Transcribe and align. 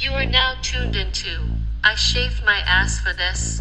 You 0.00 0.12
are 0.12 0.24
now 0.24 0.54
tuned 0.62 0.96
into 0.96 1.42
I 1.84 1.94
Shaved 1.94 2.42
My 2.46 2.62
Ass 2.64 3.00
for 3.00 3.12
This, 3.12 3.60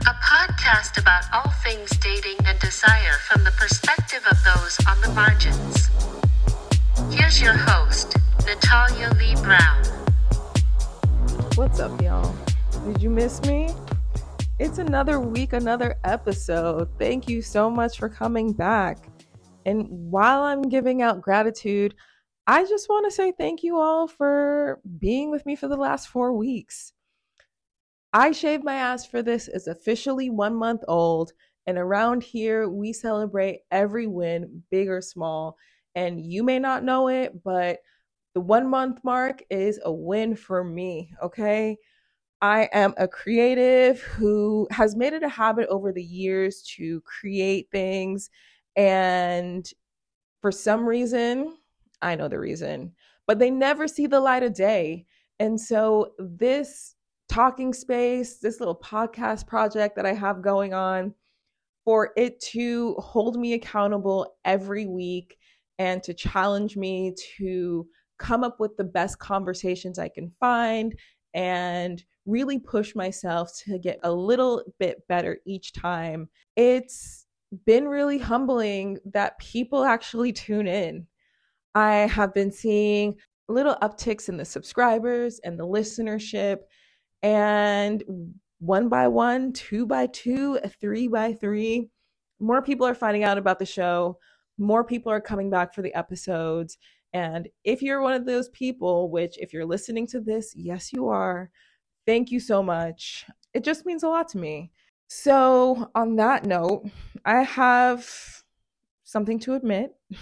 a 0.00 0.14
podcast 0.14 1.00
about 1.00 1.22
all 1.32 1.48
things 1.62 1.90
dating 1.98 2.44
and 2.44 2.58
desire 2.58 3.18
from 3.28 3.44
the 3.44 3.52
perspective 3.52 4.18
of 4.28 4.36
those 4.42 4.76
on 4.88 5.00
the 5.00 5.12
margins. 5.14 5.90
Here's 7.14 7.40
your 7.40 7.52
host, 7.52 8.16
Natalia 8.44 9.12
Lee 9.16 9.36
Brown. 9.36 9.84
What's 11.54 11.78
up, 11.78 12.02
y'all? 12.02 12.34
Did 12.84 13.00
you 13.00 13.08
miss 13.08 13.40
me? 13.42 13.68
It's 14.58 14.78
another 14.78 15.20
week, 15.20 15.52
another 15.52 16.00
episode. 16.02 16.88
Thank 16.98 17.28
you 17.28 17.42
so 17.42 17.70
much 17.70 17.96
for 17.96 18.08
coming 18.08 18.52
back. 18.52 19.08
And 19.66 19.86
while 19.88 20.42
I'm 20.42 20.62
giving 20.62 21.00
out 21.00 21.20
gratitude, 21.20 21.94
I 22.46 22.64
just 22.64 22.88
want 22.88 23.06
to 23.06 23.10
say 23.10 23.32
thank 23.32 23.62
you 23.62 23.78
all 23.78 24.08
for 24.08 24.80
being 24.98 25.30
with 25.30 25.46
me 25.46 25.54
for 25.54 25.68
the 25.68 25.76
last 25.76 26.08
four 26.08 26.32
weeks. 26.32 26.92
I 28.12 28.32
Shaved 28.32 28.64
My 28.64 28.74
Ass 28.74 29.06
for 29.06 29.22
This 29.22 29.48
is 29.48 29.68
officially 29.68 30.28
one 30.28 30.54
month 30.54 30.82
old. 30.88 31.32
And 31.66 31.78
around 31.78 32.24
here, 32.24 32.68
we 32.68 32.92
celebrate 32.92 33.60
every 33.70 34.08
win, 34.08 34.64
big 34.70 34.88
or 34.88 35.00
small. 35.00 35.56
And 35.94 36.20
you 36.20 36.42
may 36.42 36.58
not 36.58 36.82
know 36.82 37.08
it, 37.08 37.44
but 37.44 37.78
the 38.34 38.40
one 38.40 38.68
month 38.68 38.98
mark 39.04 39.42
is 39.48 39.78
a 39.84 39.92
win 39.92 40.34
for 40.34 40.64
me. 40.64 41.14
Okay. 41.22 41.78
I 42.40 42.68
am 42.72 42.92
a 42.96 43.06
creative 43.06 44.00
who 44.00 44.66
has 44.72 44.96
made 44.96 45.12
it 45.12 45.22
a 45.22 45.28
habit 45.28 45.68
over 45.68 45.92
the 45.92 46.02
years 46.02 46.62
to 46.76 47.00
create 47.02 47.68
things. 47.70 48.30
And 48.74 49.64
for 50.40 50.50
some 50.50 50.84
reason, 50.84 51.56
I 52.02 52.14
know 52.14 52.28
the 52.28 52.38
reason, 52.38 52.92
but 53.26 53.38
they 53.38 53.50
never 53.50 53.88
see 53.88 54.06
the 54.06 54.20
light 54.20 54.42
of 54.42 54.54
day. 54.54 55.06
And 55.38 55.60
so, 55.60 56.12
this 56.18 56.94
talking 57.28 57.72
space, 57.72 58.38
this 58.38 58.60
little 58.60 58.76
podcast 58.76 59.46
project 59.46 59.96
that 59.96 60.06
I 60.06 60.12
have 60.12 60.42
going 60.42 60.74
on, 60.74 61.14
for 61.84 62.12
it 62.16 62.40
to 62.40 62.94
hold 62.98 63.36
me 63.38 63.54
accountable 63.54 64.36
every 64.44 64.86
week 64.86 65.36
and 65.78 66.02
to 66.02 66.14
challenge 66.14 66.76
me 66.76 67.14
to 67.38 67.86
come 68.18 68.44
up 68.44 68.60
with 68.60 68.76
the 68.76 68.84
best 68.84 69.18
conversations 69.18 69.98
I 69.98 70.08
can 70.08 70.30
find 70.38 70.94
and 71.34 72.02
really 72.26 72.58
push 72.58 72.94
myself 72.94 73.50
to 73.64 73.78
get 73.78 73.98
a 74.02 74.12
little 74.12 74.62
bit 74.78 75.06
better 75.08 75.38
each 75.44 75.72
time. 75.72 76.28
It's 76.54 77.26
been 77.66 77.88
really 77.88 78.18
humbling 78.18 78.98
that 79.12 79.38
people 79.38 79.84
actually 79.84 80.32
tune 80.32 80.66
in. 80.66 81.06
I 81.74 81.94
have 81.94 82.34
been 82.34 82.50
seeing 82.50 83.16
little 83.48 83.76
upticks 83.82 84.28
in 84.28 84.36
the 84.36 84.44
subscribers 84.44 85.40
and 85.44 85.58
the 85.58 85.66
listenership. 85.66 86.58
And 87.22 88.02
one 88.58 88.88
by 88.88 89.08
one, 89.08 89.52
two 89.52 89.86
by 89.86 90.06
two, 90.06 90.58
three 90.80 91.08
by 91.08 91.32
three, 91.34 91.90
more 92.40 92.62
people 92.62 92.86
are 92.86 92.94
finding 92.94 93.24
out 93.24 93.38
about 93.38 93.58
the 93.58 93.66
show. 93.66 94.18
More 94.58 94.84
people 94.84 95.12
are 95.12 95.20
coming 95.20 95.50
back 95.50 95.74
for 95.74 95.82
the 95.82 95.94
episodes. 95.94 96.78
And 97.12 97.48
if 97.64 97.82
you're 97.82 98.00
one 98.00 98.14
of 98.14 98.26
those 98.26 98.48
people, 98.50 99.10
which 99.10 99.38
if 99.38 99.52
you're 99.52 99.66
listening 99.66 100.06
to 100.08 100.20
this, 100.20 100.54
yes, 100.56 100.92
you 100.92 101.08
are, 101.08 101.50
thank 102.06 102.30
you 102.30 102.40
so 102.40 102.62
much. 102.62 103.26
It 103.54 103.64
just 103.64 103.86
means 103.86 104.02
a 104.02 104.08
lot 104.08 104.28
to 104.28 104.38
me. 104.38 104.72
So, 105.08 105.90
on 105.94 106.16
that 106.16 106.46
note, 106.46 106.88
I 107.26 107.42
have 107.42 108.08
something 109.04 109.38
to 109.40 109.54
admit, 109.54 109.94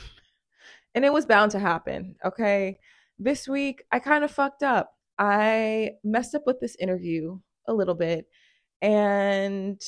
and 0.95 1.05
it 1.05 1.13
was 1.13 1.27
bound 1.27 1.53
to 1.53 1.59
happen. 1.59 2.17
Okay. 2.25 2.79
This 3.19 3.47
week, 3.47 3.85
I 3.93 3.99
kind 3.99 4.25
of 4.25 4.31
fucked 4.31 4.63
up. 4.63 4.95
I 5.19 5.93
messed 6.03 6.35
up 6.35 6.43
with 6.47 6.61
this 6.61 6.77
interview 6.77 7.39
a 7.69 7.75
little 7.75 7.95
bit, 7.95 8.27
and 8.81 9.81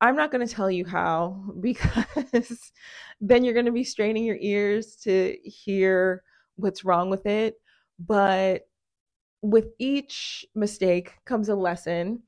I'm 0.00 0.16
not 0.16 0.30
going 0.30 0.46
to 0.46 0.52
tell 0.52 0.70
you 0.70 0.84
how 0.86 1.44
because 1.60 2.72
then 3.20 3.44
you're 3.44 3.54
going 3.54 3.66
to 3.66 3.72
be 3.72 3.84
straining 3.84 4.24
your 4.24 4.38
ears 4.40 4.96
to 5.02 5.36
hear 5.44 6.22
what's 6.56 6.84
wrong 6.84 7.10
with 7.10 7.26
it. 7.26 7.56
But 7.98 8.62
with 9.42 9.68
each 9.78 10.44
mistake 10.54 11.12
comes 11.24 11.48
a 11.48 11.54
lesson, 11.54 12.22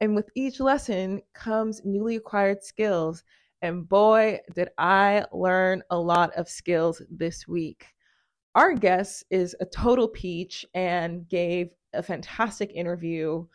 and 0.00 0.14
with 0.14 0.30
each 0.34 0.60
lesson 0.60 1.22
comes 1.34 1.82
newly 1.84 2.16
acquired 2.16 2.62
skills. 2.62 3.24
And 3.60 3.88
boy, 3.88 4.38
did 4.54 4.68
I 4.78 5.24
learn 5.32 5.82
a 5.90 5.98
lot 5.98 6.32
of 6.36 6.48
skills 6.48 7.02
this 7.10 7.48
week. 7.48 7.86
Our 8.54 8.74
guest 8.74 9.24
is 9.30 9.56
a 9.60 9.66
total 9.66 10.08
peach 10.08 10.64
and 10.74 11.28
gave 11.28 11.70
a 11.92 12.02
fantastic 12.02 12.72
interview. 12.72 13.46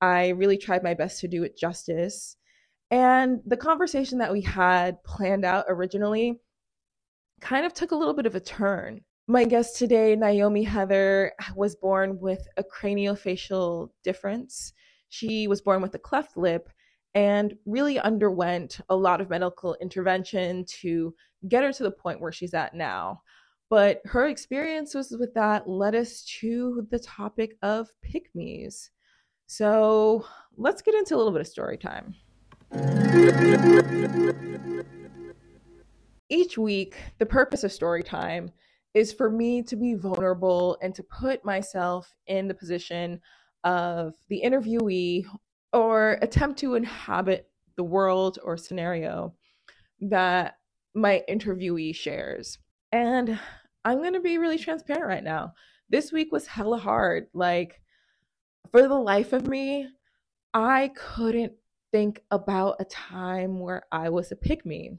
I 0.00 0.28
really 0.30 0.58
tried 0.58 0.82
my 0.82 0.94
best 0.94 1.20
to 1.20 1.28
do 1.28 1.44
it 1.44 1.56
justice. 1.56 2.36
And 2.90 3.40
the 3.46 3.56
conversation 3.56 4.18
that 4.18 4.32
we 4.32 4.42
had 4.42 5.02
planned 5.04 5.44
out 5.44 5.64
originally 5.68 6.40
kind 7.40 7.64
of 7.64 7.74
took 7.74 7.92
a 7.92 7.96
little 7.96 8.14
bit 8.14 8.26
of 8.26 8.34
a 8.34 8.40
turn. 8.40 9.00
My 9.26 9.44
guest 9.44 9.76
today, 9.76 10.16
Naomi 10.16 10.64
Heather, 10.64 11.32
was 11.56 11.76
born 11.76 12.18
with 12.20 12.46
a 12.56 12.64
craniofacial 12.64 13.88
difference. 14.02 14.72
She 15.08 15.46
was 15.46 15.62
born 15.62 15.80
with 15.80 15.94
a 15.94 15.98
cleft 15.98 16.36
lip 16.36 16.68
and 17.14 17.56
really 17.64 17.98
underwent 17.98 18.80
a 18.88 18.96
lot 18.96 19.20
of 19.20 19.30
medical 19.30 19.76
intervention 19.80 20.64
to 20.66 21.14
get 21.48 21.62
her 21.62 21.72
to 21.72 21.82
the 21.82 21.90
point 21.90 22.20
where 22.20 22.32
she's 22.32 22.54
at 22.54 22.74
now. 22.74 23.22
But 23.70 24.00
her 24.04 24.26
experiences 24.26 25.16
with 25.18 25.32
that 25.34 25.68
led 25.68 25.94
us 25.94 26.24
to 26.40 26.86
the 26.90 26.98
topic 26.98 27.56
of 27.62 27.88
me's. 28.34 28.90
So 29.46 30.24
let's 30.56 30.82
get 30.82 30.94
into 30.94 31.14
a 31.14 31.18
little 31.18 31.32
bit 31.32 31.40
of 31.40 31.46
story 31.46 31.78
time. 31.78 32.14
Each 36.28 36.58
week, 36.58 36.96
the 37.18 37.26
purpose 37.26 37.64
of 37.64 37.72
story 37.72 38.02
time 38.02 38.50
is 38.94 39.12
for 39.12 39.30
me 39.30 39.62
to 39.62 39.76
be 39.76 39.94
vulnerable 39.94 40.78
and 40.82 40.94
to 40.94 41.02
put 41.02 41.44
myself 41.44 42.12
in 42.26 42.48
the 42.48 42.54
position 42.54 43.20
of 43.64 44.14
the 44.28 44.42
interviewee 44.44 45.24
or 45.74 46.18
attempt 46.22 46.60
to 46.60 46.76
inhabit 46.76 47.50
the 47.76 47.84
world 47.84 48.38
or 48.44 48.56
scenario 48.56 49.34
that 50.00 50.54
my 50.94 51.22
interviewee 51.28 51.94
shares. 51.94 52.58
And 52.92 53.38
I'm 53.84 53.98
going 53.98 54.12
to 54.12 54.20
be 54.20 54.38
really 54.38 54.58
transparent 54.58 55.06
right 55.06 55.24
now. 55.24 55.54
This 55.90 56.12
week 56.12 56.30
was 56.30 56.46
hella 56.46 56.78
hard. 56.78 57.26
Like, 57.34 57.80
for 58.70 58.86
the 58.86 58.94
life 58.94 59.32
of 59.32 59.48
me, 59.48 59.88
I 60.54 60.92
couldn't 60.96 61.52
think 61.90 62.20
about 62.30 62.76
a 62.78 62.84
time 62.84 63.58
where 63.58 63.82
I 63.90 64.10
was 64.10 64.30
a 64.30 64.36
pick 64.36 64.64
me. 64.64 64.92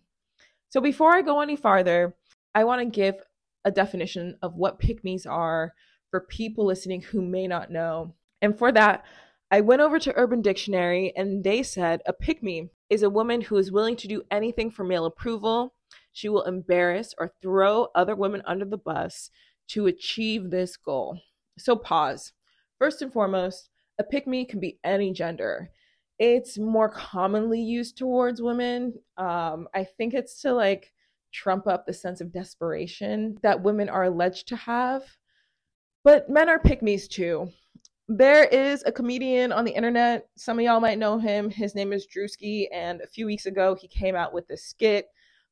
So 0.70 0.82
before 0.82 1.16
I 1.16 1.22
go 1.22 1.40
any 1.40 1.56
farther, 1.56 2.16
I 2.54 2.66
want 2.66 2.82
to 2.82 2.86
give 2.86 3.16
a 3.64 3.72
definition 3.72 4.38
of 4.42 4.56
what 4.56 4.80
pick 4.80 5.04
me's 5.04 5.26
are 5.26 5.74
for 6.12 6.22
people 6.22 6.66
listening 6.66 7.02
who 7.02 7.22
may 7.22 7.48
not 7.48 7.72
know. 7.72 8.14
And 8.42 8.58
for 8.58 8.72
that, 8.74 9.06
I 9.52 9.62
went 9.62 9.82
over 9.82 10.00
to 10.00 10.16
Urban 10.16 10.42
Dictionary 10.42 11.14
and 11.16 11.44
they 11.44 11.64
said 11.64 12.02
a 12.06 12.14
pick 12.14 12.42
me 12.42 12.70
is 12.90 13.04
a 13.04 13.10
woman 13.10 13.42
who 13.42 13.58
is 13.58 13.72
willing 13.72 13.96
to 13.98 14.08
do 14.08 14.24
anything 14.32 14.72
for 14.72 14.84
male 14.84 15.06
approval. 15.06 15.74
She 16.14 16.30
will 16.30 16.44
embarrass 16.44 17.14
or 17.18 17.34
throw 17.42 17.88
other 17.96 18.16
women 18.16 18.42
under 18.46 18.66
the 18.66 18.78
bus 18.78 19.30
to 19.70 19.88
achieve 19.88 20.50
this 20.50 20.78
goal. 20.78 21.20
So 21.58 21.76
pause. 21.76 22.34
First 22.80 23.02
and 23.02 23.12
foremost, 23.14 23.70
a 24.00 24.04
pick 24.04 24.28
me 24.28 24.46
can 24.46 24.60
be 24.60 24.80
any 24.84 25.14
gender 25.14 25.72
it's 26.20 26.58
more 26.58 26.90
commonly 26.90 27.62
used 27.62 27.98
towards 27.98 28.42
women. 28.42 28.94
Um, 29.18 29.68
I 29.74 29.84
think 29.84 30.14
it's 30.14 30.42
to 30.42 30.54
like 30.54 30.94
trump 31.34 31.68
up 31.68 31.86
the 31.86 31.94
sense 31.94 32.22
of 32.22 32.32
desperation 32.32 33.38
that 33.44 33.62
women 33.62 33.90
are 33.90 34.06
alleged 34.06 34.48
to 34.50 34.56
have. 34.56 35.04
But 36.04 36.30
men 36.30 36.50
are 36.50 36.60
pick 36.60 36.82
me's 36.82 37.08
too. 37.08 37.52
There 38.08 38.46
is 38.46 38.84
a 38.86 38.92
comedian 38.92 39.52
on 39.52 39.66
the 39.66 39.72
internet. 39.72 40.28
Some 40.36 40.60
of 40.60 40.66
y'all 40.66 40.80
might 40.80 41.00
know 41.00 41.18
him. 41.18 41.50
His 41.50 41.74
name 41.74 41.92
is 41.92 42.08
Drewski, 42.08 42.68
and 42.72 43.02
a 43.02 43.08
few 43.08 43.26
weeks 43.26 43.46
ago 43.48 43.76
he 43.76 43.88
came 43.88 44.16
out 44.16 44.34
with 44.34 44.50
a 44.52 44.58
skit 44.58 45.08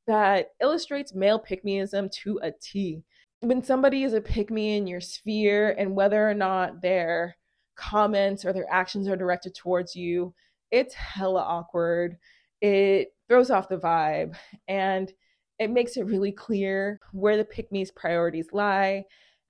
that 0.06 0.50
illustrates 0.62 1.16
male 1.16 1.40
pick-me-ism 1.40 2.10
to 2.24 2.40
a 2.44 2.52
T. 2.52 3.04
When 3.40 3.64
somebody 3.64 4.04
is 4.04 4.14
a 4.14 4.22
pick 4.22 4.52
me 4.52 4.78
in 4.78 4.88
your 4.88 5.02
sphere, 5.02 5.76
and 5.78 5.96
whether 5.96 6.30
or 6.30 6.34
not 6.34 6.82
their 6.82 7.36
comments 7.76 8.46
or 8.46 8.54
their 8.54 8.72
actions 8.72 9.08
are 9.08 9.16
directed 9.16 9.56
towards 9.56 9.96
you 9.96 10.34
it's 10.74 10.96
hella 10.96 11.42
awkward. 11.42 12.18
It 12.60 13.14
throws 13.30 13.52
off 13.52 13.70
the 13.70 13.78
vibe 13.78 14.36
and 14.68 15.14
it 15.60 15.70
makes 15.70 15.98
it 15.98 16.08
really 16.08 16.32
clear 16.32 17.00
where 17.12 17.38
the 17.38 17.48
me's 17.70 17.92
priorities 17.92 18.48
lie. 18.52 19.06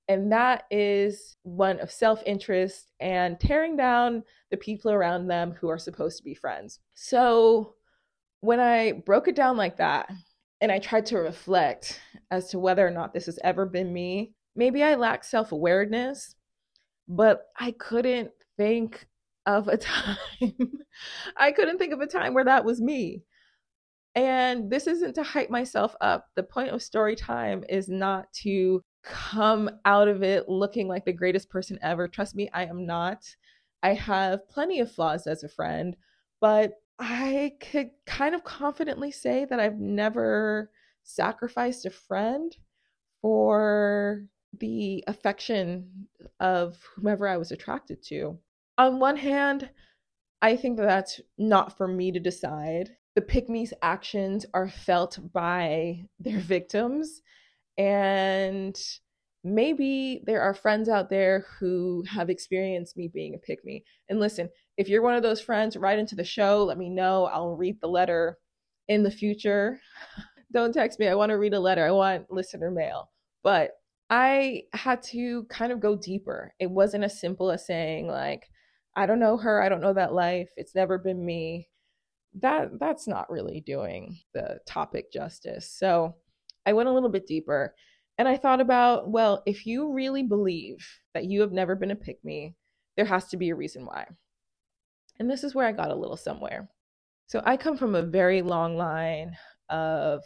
And 0.07 0.31
that 0.31 0.65
is 0.71 1.37
one 1.43 1.79
of 1.79 1.91
self 1.91 2.21
interest 2.25 2.87
and 2.99 3.39
tearing 3.39 3.77
down 3.77 4.23
the 4.51 4.57
people 4.57 4.91
around 4.91 5.27
them 5.27 5.51
who 5.53 5.69
are 5.69 5.77
supposed 5.77 6.17
to 6.17 6.23
be 6.23 6.33
friends. 6.35 6.79
So 6.93 7.75
when 8.41 8.59
I 8.59 8.93
broke 9.05 9.27
it 9.27 9.35
down 9.35 9.57
like 9.57 9.77
that, 9.77 10.09
and 10.61 10.71
I 10.71 10.79
tried 10.79 11.05
to 11.07 11.17
reflect 11.17 11.99
as 12.31 12.49
to 12.49 12.59
whether 12.59 12.85
or 12.87 12.91
not 12.91 13.13
this 13.13 13.25
has 13.27 13.39
ever 13.43 13.65
been 13.65 13.93
me, 13.93 14.33
maybe 14.55 14.83
I 14.83 14.95
lack 14.95 15.23
self 15.23 15.51
awareness. 15.51 16.35
but 17.07 17.47
I 17.59 17.71
couldn't 17.71 18.31
think 18.57 19.07
of 19.45 19.67
a 19.67 19.77
time. 19.77 20.15
I 21.37 21.51
couldn't 21.51 21.77
think 21.79 21.93
of 21.93 22.01
a 22.01 22.07
time 22.07 22.33
where 22.33 22.45
that 22.45 22.65
was 22.65 22.81
me. 22.81 23.23
And 24.15 24.69
this 24.69 24.87
isn't 24.87 25.15
to 25.15 25.23
hype 25.23 25.49
myself 25.49 25.95
up. 26.01 26.27
The 26.35 26.43
point 26.43 26.69
of 26.69 26.81
story 26.83 27.15
time 27.15 27.63
is 27.69 27.89
not 27.89 28.31
to 28.43 28.83
come 29.03 29.69
out 29.85 30.07
of 30.07 30.23
it 30.23 30.49
looking 30.49 30.87
like 30.87 31.05
the 31.05 31.13
greatest 31.13 31.49
person 31.49 31.77
ever. 31.81 32.07
Trust 32.07 32.35
me, 32.35 32.49
I 32.53 32.65
am 32.65 32.85
not. 32.85 33.23
I 33.81 33.93
have 33.93 34.49
plenty 34.49 34.79
of 34.79 34.91
flaws 34.91 35.27
as 35.27 35.43
a 35.43 35.49
friend, 35.49 35.95
but 36.39 36.73
I 36.99 37.53
could 37.59 37.91
kind 38.05 38.33
of 38.33 38.43
confidently 38.43 39.11
say 39.11 39.45
that 39.45 39.59
I've 39.59 39.79
never 39.79 40.71
sacrificed 41.03 41.85
a 41.85 41.89
friend 41.89 42.55
for 43.21 44.23
the 44.59 45.03
affection 45.07 46.07
of 46.39 46.77
whomever 46.95 47.27
I 47.27 47.37
was 47.37 47.51
attracted 47.51 48.03
to. 48.03 48.37
On 48.77 48.99
one 48.99 49.17
hand, 49.17 49.69
I 50.41 50.55
think 50.55 50.77
that 50.77 50.87
that's 50.87 51.21
not 51.37 51.77
for 51.77 51.87
me 51.87 52.11
to 52.11 52.19
decide. 52.19 52.91
The 53.15 53.45
me's 53.47 53.73
actions 53.81 54.45
are 54.53 54.69
felt 54.69 55.19
by 55.31 56.05
their 56.19 56.39
victims, 56.39 57.21
and 57.77 58.79
maybe 59.43 60.21
there 60.25 60.41
are 60.41 60.53
friends 60.53 60.87
out 60.87 61.09
there 61.09 61.45
who 61.59 62.03
have 62.07 62.29
experienced 62.29 62.95
me 62.95 63.07
being 63.07 63.35
a 63.35 63.37
pick 63.37 63.63
me. 63.65 63.83
And 64.09 64.19
listen, 64.19 64.49
if 64.77 64.87
you're 64.87 65.01
one 65.01 65.15
of 65.15 65.23
those 65.23 65.41
friends, 65.41 65.75
write 65.75 65.99
into 65.99 66.15
the 66.15 66.23
show, 66.23 66.63
let 66.63 66.77
me 66.77 66.89
know. 66.89 67.25
I'll 67.25 67.55
read 67.55 67.77
the 67.81 67.87
letter 67.87 68.37
in 68.87 69.03
the 69.03 69.11
future. 69.11 69.79
Don't 70.53 70.73
text 70.73 70.99
me. 70.99 71.07
I 71.07 71.15
want 71.15 71.31
to 71.31 71.37
read 71.37 71.53
a 71.53 71.59
letter. 71.59 71.85
I 71.85 71.91
want 71.91 72.31
listener 72.31 72.71
mail. 72.71 73.09
But 73.43 73.71
I 74.09 74.63
had 74.73 75.01
to 75.03 75.43
kind 75.45 75.71
of 75.71 75.79
go 75.79 75.95
deeper. 75.95 76.53
It 76.59 76.69
wasn't 76.69 77.03
as 77.03 77.19
simple 77.19 77.49
as 77.49 77.65
saying 77.65 78.07
like, 78.07 78.47
I 78.95 79.07
don't 79.07 79.19
know 79.19 79.37
her, 79.37 79.61
I 79.61 79.69
don't 79.69 79.81
know 79.81 79.93
that 79.93 80.13
life, 80.13 80.51
it's 80.55 80.75
never 80.75 80.99
been 80.99 81.25
me. 81.25 81.69
That 82.41 82.79
that's 82.79 83.07
not 83.07 83.31
really 83.31 83.61
doing 83.61 84.19
the 84.33 84.59
topic 84.67 85.11
justice. 85.11 85.71
So, 85.71 86.15
I 86.65 86.73
went 86.73 86.89
a 86.89 86.91
little 86.91 87.09
bit 87.09 87.27
deeper 87.27 87.75
and 88.17 88.27
I 88.27 88.37
thought 88.37 88.61
about, 88.61 89.09
well, 89.09 89.43
if 89.45 89.65
you 89.65 89.91
really 89.91 90.23
believe 90.23 90.77
that 91.13 91.25
you 91.25 91.41
have 91.41 91.51
never 91.51 91.75
been 91.75 91.91
a 91.91 91.95
pick 91.95 92.23
me, 92.23 92.55
there 92.95 93.05
has 93.05 93.27
to 93.29 93.37
be 93.37 93.49
a 93.49 93.55
reason 93.55 93.85
why. 93.85 94.05
And 95.19 95.29
this 95.29 95.43
is 95.43 95.55
where 95.55 95.67
I 95.67 95.71
got 95.71 95.91
a 95.91 95.95
little 95.95 96.17
somewhere. 96.17 96.69
So 97.27 97.41
I 97.45 97.57
come 97.57 97.77
from 97.77 97.95
a 97.95 98.03
very 98.03 98.41
long 98.41 98.77
line 98.77 99.35
of 99.69 100.21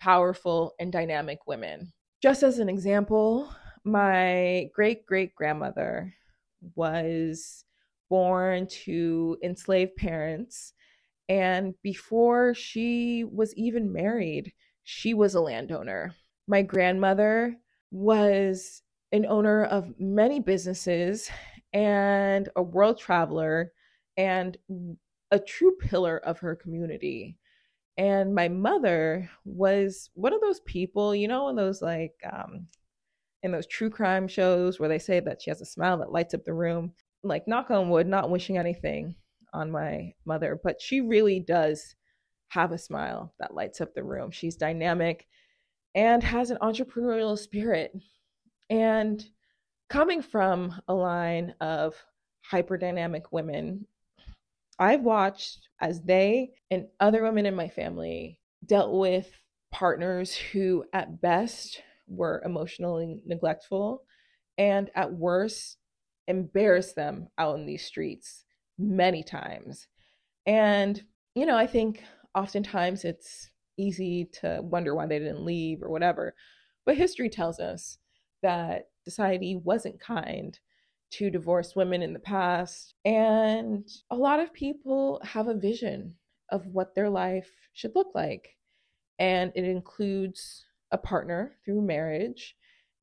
powerful 0.00 0.74
and 0.78 0.90
dynamic 0.90 1.40
women 1.46 1.92
just 2.22 2.42
as 2.42 2.58
an 2.58 2.68
example, 2.68 3.50
my 3.84 4.68
great 4.74 5.06
great 5.06 5.34
grandmother 5.34 6.14
was 6.74 7.64
born 8.10 8.66
to 8.84 9.38
enslaved 9.42 9.96
parents. 9.96 10.74
And 11.28 11.74
before 11.82 12.54
she 12.54 13.24
was 13.24 13.54
even 13.54 13.92
married, 13.92 14.52
she 14.90 15.14
was 15.14 15.36
a 15.36 15.40
landowner. 15.40 16.16
My 16.48 16.62
grandmother 16.62 17.56
was 17.92 18.82
an 19.12 19.24
owner 19.24 19.64
of 19.64 19.94
many 20.00 20.40
businesses 20.40 21.30
and 21.72 22.48
a 22.56 22.62
world 22.62 22.98
traveler 22.98 23.72
and 24.16 24.56
a 25.30 25.38
true 25.38 25.76
pillar 25.80 26.18
of 26.18 26.40
her 26.40 26.56
community. 26.56 27.36
And 27.98 28.34
my 28.34 28.48
mother 28.48 29.30
was 29.44 30.10
one 30.14 30.32
of 30.32 30.40
those 30.40 30.58
people, 30.60 31.14
you 31.14 31.28
know, 31.28 31.48
in 31.48 31.56
those 31.56 31.80
like 31.80 32.14
um 32.30 32.66
in 33.44 33.52
those 33.52 33.68
true 33.68 33.90
crime 33.90 34.26
shows 34.26 34.80
where 34.80 34.88
they 34.88 34.98
say 34.98 35.20
that 35.20 35.40
she 35.40 35.50
has 35.50 35.60
a 35.60 35.66
smile 35.66 35.98
that 35.98 36.12
lights 36.12 36.34
up 36.34 36.44
the 36.44 36.52
room. 36.52 36.92
Like 37.22 37.46
knock 37.46 37.70
on 37.70 37.90
wood, 37.90 38.08
not 38.08 38.28
wishing 38.28 38.58
anything 38.58 39.14
on 39.52 39.70
my 39.70 40.14
mother, 40.24 40.60
but 40.64 40.82
she 40.82 41.00
really 41.00 41.38
does 41.38 41.94
have 42.50 42.70
a 42.72 42.78
smile 42.78 43.34
that 43.40 43.54
lights 43.54 43.80
up 43.80 43.94
the 43.94 44.04
room. 44.04 44.30
She's 44.30 44.56
dynamic 44.56 45.26
and 45.94 46.22
has 46.22 46.50
an 46.50 46.58
entrepreneurial 46.62 47.36
spirit. 47.38 47.92
And 48.68 49.24
coming 49.88 50.22
from 50.22 50.80
a 50.86 50.94
line 50.94 51.54
of 51.60 51.94
hyperdynamic 52.52 53.24
women 53.32 53.86
I've 54.80 55.02
watched 55.02 55.68
as 55.82 56.00
they 56.00 56.52
and 56.70 56.86
other 57.00 57.22
women 57.22 57.44
in 57.44 57.54
my 57.54 57.68
family 57.68 58.40
dealt 58.64 58.98
with 58.98 59.30
partners 59.70 60.34
who, 60.34 60.84
at 60.94 61.20
best, 61.20 61.82
were 62.08 62.42
emotionally 62.46 63.22
neglectful 63.26 64.02
and 64.56 64.90
at 64.94 65.12
worst, 65.12 65.76
embarrassed 66.26 66.96
them 66.96 67.28
out 67.36 67.58
in 67.58 67.66
these 67.66 67.84
streets 67.84 68.44
many 68.78 69.22
times. 69.22 69.86
And, 70.46 71.00
you 71.34 71.44
know, 71.44 71.58
I 71.58 71.66
think 71.66 72.02
oftentimes 72.34 73.04
it's 73.04 73.50
easy 73.76 74.28
to 74.40 74.60
wonder 74.62 74.94
why 74.94 75.06
they 75.06 75.18
didn't 75.18 75.44
leave 75.44 75.82
or 75.82 75.88
whatever. 75.88 76.34
But 76.86 76.96
history 76.96 77.28
tells 77.28 77.60
us 77.60 77.98
that 78.42 78.88
society 79.04 79.56
wasn't 79.56 80.00
kind 80.00 80.58
to 81.12 81.30
divorced 81.30 81.76
women 81.76 82.02
in 82.02 82.12
the 82.12 82.18
past. 82.18 82.94
And 83.04 83.88
a 84.10 84.16
lot 84.16 84.40
of 84.40 84.52
people 84.52 85.20
have 85.24 85.48
a 85.48 85.54
vision 85.54 86.14
of 86.50 86.66
what 86.66 86.94
their 86.94 87.10
life 87.10 87.50
should 87.72 87.94
look 87.94 88.08
like. 88.14 88.56
And 89.18 89.52
it 89.54 89.64
includes 89.64 90.64
a 90.92 90.98
partner 90.98 91.52
through 91.64 91.82
marriage, 91.82 92.56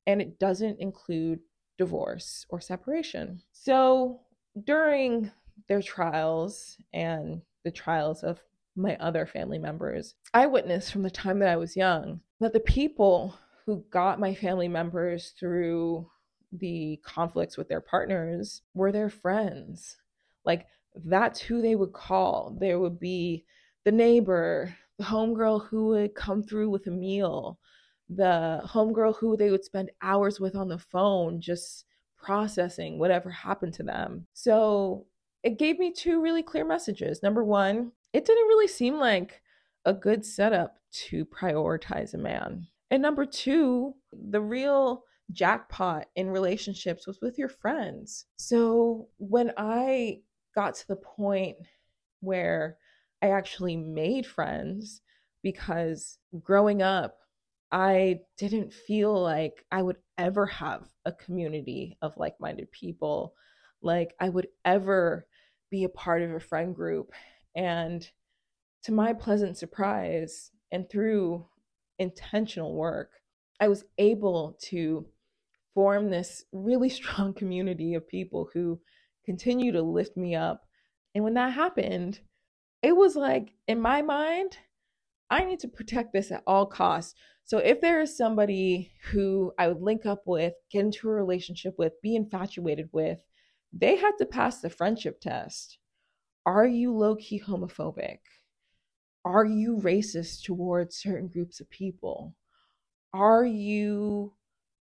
and 0.06 0.22
it 0.22 0.40
doesn't 0.40 0.80
include 0.80 1.40
divorce 1.78 2.46
or 2.50 2.60
separation. 2.60 3.42
So 3.52 4.22
during 4.66 5.32
their 5.68 5.82
trials 5.82 6.78
and 6.94 7.42
the 7.64 7.72
trials 7.72 8.24
of 8.24 8.40
my 8.78 8.96
other 8.98 9.26
family 9.26 9.58
members, 9.58 10.16
I 10.34 10.48
witnessed 10.48 10.92
from 10.92 11.04
the 11.04 11.10
time 11.10 11.40
that 11.40 11.50
I 11.50 11.58
was 11.58 11.76
young 11.76 12.22
that 12.40 12.54
the 12.54 12.60
people 12.60 13.36
who 13.66 13.84
got 13.90 14.20
my 14.20 14.34
family 14.34 14.68
members 14.68 15.34
through 15.40 16.10
the 16.52 17.00
conflicts 17.04 17.58
with 17.58 17.68
their 17.68 17.82
partners 17.82 18.62
were 18.74 18.92
their 18.92 19.10
friends. 19.10 19.98
Like 20.46 20.68
that's 20.96 21.40
who 21.40 21.62
they 21.62 21.76
would 21.76 21.94
call. 21.94 22.56
There 22.60 22.80
would 22.80 23.00
be 23.00 23.44
the 23.84 23.92
neighbor, 23.92 24.74
the 24.98 25.06
homegirl 25.06 25.68
who 25.68 25.88
would 25.88 26.16
come 26.16 26.44
through 26.44 26.70
with 26.70 26.88
a 26.88 26.92
meal, 26.92 27.60
the 28.10 28.62
homegirl 28.66 29.18
who 29.18 29.36
they 29.36 29.52
would 29.52 29.66
spend 29.66 29.92
hours 30.02 30.40
with 30.40 30.56
on 30.56 30.70
the 30.70 30.80
phone 30.80 31.42
just 31.42 31.86
processing 32.18 32.98
whatever 32.98 33.30
happened 33.30 33.74
to 33.74 33.84
them. 33.84 34.26
So 34.34 35.06
it 35.44 35.60
gave 35.60 35.78
me 35.80 35.92
two 35.92 36.22
really 36.22 36.44
clear 36.44 36.66
messages. 36.66 37.22
Number 37.22 37.44
one, 37.44 37.92
it 38.18 38.26
didn't 38.26 38.48
really 38.48 38.68
seem 38.68 38.98
like 38.98 39.44
a 39.86 39.94
good 39.94 40.26
setup 40.26 40.78
to 40.92 41.24
prioritize 41.24 42.16
a 42.16 42.18
man. 42.18 42.66
And 42.90 43.00
number 43.00 43.28
two, 43.28 43.94
the 44.12 44.42
real 44.42 45.04
jackpot 45.34 46.08
in 46.16 46.32
relationships 46.32 47.06
was 47.06 47.20
with 47.22 47.38
your 47.38 47.48
friends. 47.48 48.26
So 48.38 49.10
when 49.18 49.52
I 49.56 50.22
got 50.56 50.74
to 50.74 50.88
the 50.88 50.96
point 50.96 51.58
where 52.22 52.78
I 53.22 53.28
actually 53.30 53.78
made 53.78 54.26
friends, 54.26 55.02
because 55.44 56.18
growing 56.42 56.82
up, 56.82 57.20
I 57.72 58.22
didn't 58.36 58.74
feel 58.74 59.14
like 59.22 59.64
I 59.72 59.84
would 59.84 59.98
ever 60.18 60.48
have 60.48 60.88
a 61.06 61.12
community 61.12 62.00
of 62.02 62.18
like 62.18 62.40
minded 62.40 62.72
people, 62.72 63.36
like 63.84 64.16
I 64.20 64.30
would 64.30 64.48
ever 64.66 65.28
be 65.70 65.84
a 65.84 65.90
part 65.90 66.24
of 66.24 66.32
a 66.32 66.40
friend 66.40 66.74
group. 66.74 67.12
And 67.58 68.08
to 68.84 68.94
my 68.94 69.12
pleasant 69.14 69.58
surprise, 69.58 70.52
and 70.72 70.88
through 70.90 71.46
intentional 71.98 72.76
work, 72.76 73.12
I 73.60 73.68
was 73.68 73.84
able 73.98 74.58
to 74.66 75.08
form 75.74 76.10
this 76.10 76.46
really 76.52 76.90
strong 77.02 77.34
community 77.34 77.96
of 77.96 78.08
people 78.08 78.50
who 78.54 78.80
continue 79.26 79.72
to 79.72 79.82
lift 79.82 80.16
me 80.16 80.36
up. 80.36 80.66
And 81.16 81.24
when 81.24 81.34
that 81.34 81.54
happened, 81.54 82.20
it 82.84 82.96
was 82.96 83.16
like, 83.16 83.54
in 83.68 83.82
my 83.82 84.04
mind, 84.04 84.58
I 85.30 85.44
need 85.44 85.60
to 85.62 85.68
protect 85.68 86.14
this 86.14 86.32
at 86.32 86.44
all 86.46 86.68
costs. 86.68 87.16
So 87.44 87.58
if 87.58 87.82
there 87.82 88.02
is 88.02 88.16
somebody 88.16 88.92
who 89.12 89.52
I 89.58 89.68
would 89.68 89.82
link 89.82 90.06
up 90.06 90.24
with, 90.26 90.54
get 90.72 90.86
into 90.86 91.10
a 91.10 91.14
relationship 91.14 91.74
with, 91.78 91.94
be 92.04 92.16
infatuated 92.16 92.90
with, 92.92 93.20
they 93.74 93.96
had 93.96 94.12
to 94.20 94.26
pass 94.26 94.62
the 94.62 94.70
friendship 94.70 95.20
test. 95.20 95.80
Are 96.48 96.66
you 96.66 96.92
low 96.92 97.16
key 97.18 97.40
homophobic? 97.40 98.20
Are 99.24 99.46
you 99.46 99.78
racist 99.78 100.44
towards 100.44 100.98
certain 100.98 101.28
groups 101.28 101.60
of 101.60 101.70
people? 101.70 102.34
Are 103.14 103.46
you 103.46 104.34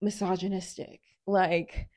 misogynistic. 0.04 1.02
Like, 1.26 1.88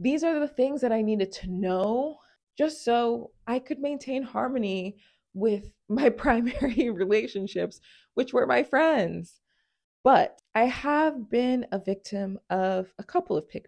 these 0.00 0.24
are 0.24 0.40
the 0.40 0.48
things 0.48 0.80
that 0.80 0.92
I 0.92 1.02
needed 1.02 1.30
to 1.32 1.50
know 1.50 2.18
just 2.58 2.84
so 2.84 3.30
I 3.46 3.58
could 3.58 3.78
maintain 3.78 4.22
harmony 4.22 4.96
with 5.34 5.70
my 5.88 6.08
primary 6.08 6.90
relationships, 6.94 7.80
which 8.14 8.32
were 8.32 8.46
my 8.46 8.64
friends. 8.64 9.40
But 10.02 10.40
I 10.54 10.64
have 10.64 11.28
been 11.28 11.66
a 11.72 11.78
victim 11.78 12.38
of 12.48 12.92
a 12.98 13.04
couple 13.04 13.36
of 13.36 13.48
pick 13.48 13.66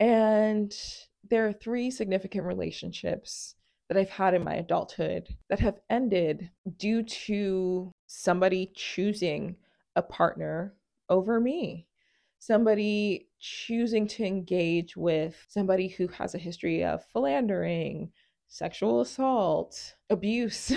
and 0.00 0.74
there 1.30 1.46
are 1.46 1.52
three 1.52 1.90
significant 1.90 2.44
relationships 2.44 3.54
that 3.92 4.00
I've 4.00 4.08
had 4.08 4.32
in 4.32 4.42
my 4.42 4.54
adulthood 4.54 5.28
that 5.50 5.60
have 5.60 5.78
ended 5.90 6.48
due 6.78 7.02
to 7.02 7.92
somebody 8.06 8.72
choosing 8.74 9.56
a 9.96 10.02
partner 10.02 10.74
over 11.10 11.38
me. 11.38 11.86
Somebody 12.38 13.28
choosing 13.38 14.08
to 14.08 14.24
engage 14.24 14.96
with 14.96 15.44
somebody 15.46 15.88
who 15.88 16.08
has 16.08 16.34
a 16.34 16.38
history 16.38 16.82
of 16.82 17.04
philandering, 17.12 18.10
sexual 18.48 19.02
assault, 19.02 19.94
abuse. 20.08 20.72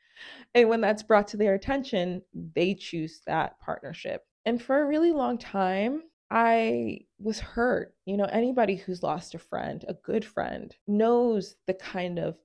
and 0.54 0.70
when 0.70 0.80
that's 0.80 1.02
brought 1.02 1.28
to 1.28 1.36
their 1.36 1.52
attention, 1.52 2.22
they 2.32 2.74
choose 2.74 3.20
that 3.26 3.60
partnership. 3.60 4.22
And 4.46 4.60
for 4.60 4.80
a 4.80 4.86
really 4.86 5.12
long 5.12 5.36
time, 5.36 6.04
I 6.30 7.00
was 7.18 7.40
hurt. 7.40 7.94
You 8.06 8.16
know, 8.16 8.24
anybody 8.24 8.76
who's 8.76 9.02
lost 9.02 9.34
a 9.34 9.38
friend, 9.38 9.84
a 9.86 9.94
good 9.94 10.24
friend, 10.24 10.74
knows 10.86 11.56
the 11.66 11.74
kind 11.74 12.18
of 12.18 12.38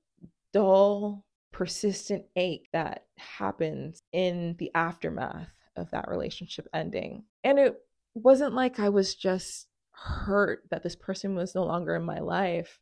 dull, 0.53 1.25
persistent 1.51 2.25
ache 2.35 2.67
that 2.73 3.05
happens 3.17 4.01
in 4.11 4.55
the 4.59 4.71
aftermath 4.75 5.49
of 5.75 5.91
that 5.91 6.09
relationship 6.09 6.67
ending. 6.73 7.23
And 7.43 7.59
it 7.59 7.75
wasn't 8.13 8.53
like 8.53 8.79
I 8.79 8.89
was 8.89 9.15
just 9.15 9.67
hurt 9.91 10.63
that 10.71 10.83
this 10.83 10.95
person 10.95 11.35
was 11.35 11.55
no 11.55 11.65
longer 11.65 11.95
in 11.95 12.03
my 12.03 12.19
life. 12.19 12.79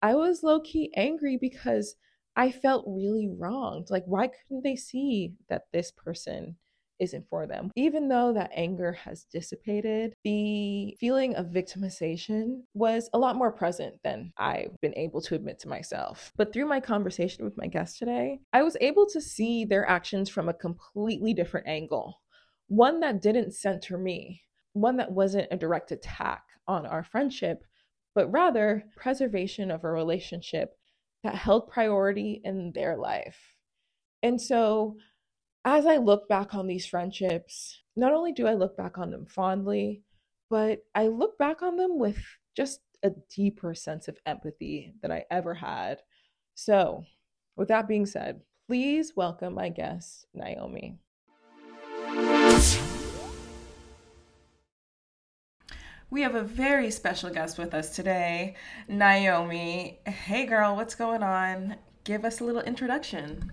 I 0.00 0.14
was 0.14 0.42
low 0.42 0.60
key 0.60 0.92
angry 0.96 1.36
because 1.36 1.94
I 2.34 2.50
felt 2.50 2.84
really 2.86 3.28
wronged. 3.28 3.90
Like, 3.90 4.04
why 4.06 4.28
couldn't 4.28 4.64
they 4.64 4.76
see 4.76 5.34
that 5.48 5.66
this 5.72 5.90
person 5.90 6.56
isn't 7.02 7.28
for 7.28 7.46
them. 7.46 7.70
Even 7.76 8.08
though 8.08 8.32
that 8.32 8.52
anger 8.54 8.92
has 8.92 9.24
dissipated, 9.24 10.14
the 10.22 10.96
feeling 11.00 11.34
of 11.34 11.46
victimization 11.46 12.60
was 12.74 13.10
a 13.12 13.18
lot 13.18 13.36
more 13.36 13.50
present 13.52 13.96
than 14.04 14.32
I've 14.38 14.80
been 14.80 14.96
able 14.96 15.20
to 15.22 15.34
admit 15.34 15.58
to 15.60 15.68
myself. 15.68 16.32
But 16.36 16.52
through 16.52 16.66
my 16.66 16.78
conversation 16.78 17.44
with 17.44 17.58
my 17.58 17.66
guest 17.66 17.98
today, 17.98 18.38
I 18.52 18.62
was 18.62 18.76
able 18.80 19.06
to 19.10 19.20
see 19.20 19.64
their 19.64 19.86
actions 19.86 20.30
from 20.30 20.48
a 20.48 20.54
completely 20.54 21.34
different 21.34 21.66
angle. 21.66 22.20
One 22.68 23.00
that 23.00 23.20
didn't 23.20 23.54
center 23.54 23.98
me, 23.98 24.42
one 24.72 24.96
that 24.98 25.10
wasn't 25.10 25.48
a 25.50 25.56
direct 25.56 25.90
attack 25.90 26.44
on 26.68 26.86
our 26.86 27.02
friendship, 27.02 27.64
but 28.14 28.30
rather 28.30 28.84
preservation 28.96 29.70
of 29.70 29.82
a 29.82 29.90
relationship 29.90 30.76
that 31.24 31.34
held 31.34 31.68
priority 31.68 32.40
in 32.44 32.72
their 32.72 32.96
life. 32.96 33.56
And 34.22 34.40
so 34.40 34.96
as 35.64 35.86
I 35.86 35.96
look 35.96 36.28
back 36.28 36.54
on 36.54 36.66
these 36.66 36.86
friendships, 36.86 37.80
not 37.94 38.12
only 38.12 38.32
do 38.32 38.46
I 38.46 38.54
look 38.54 38.76
back 38.76 38.98
on 38.98 39.10
them 39.10 39.26
fondly, 39.26 40.02
but 40.50 40.80
I 40.94 41.06
look 41.06 41.38
back 41.38 41.62
on 41.62 41.76
them 41.76 41.98
with 41.98 42.18
just 42.56 42.80
a 43.02 43.10
deeper 43.34 43.74
sense 43.74 44.08
of 44.08 44.18
empathy 44.26 44.94
than 45.02 45.12
I 45.12 45.24
ever 45.30 45.54
had. 45.54 45.98
So, 46.54 47.04
with 47.56 47.68
that 47.68 47.88
being 47.88 48.06
said, 48.06 48.40
please 48.66 49.12
welcome 49.14 49.54
my 49.54 49.68
guest, 49.68 50.26
Naomi. 50.34 50.98
We 56.10 56.22
have 56.22 56.34
a 56.34 56.42
very 56.42 56.90
special 56.90 57.30
guest 57.30 57.56
with 57.56 57.72
us 57.72 57.94
today, 57.94 58.56
Naomi. 58.88 60.00
Hey, 60.06 60.44
girl, 60.44 60.76
what's 60.76 60.94
going 60.94 61.22
on? 61.22 61.76
Give 62.04 62.24
us 62.24 62.40
a 62.40 62.44
little 62.44 62.60
introduction. 62.60 63.50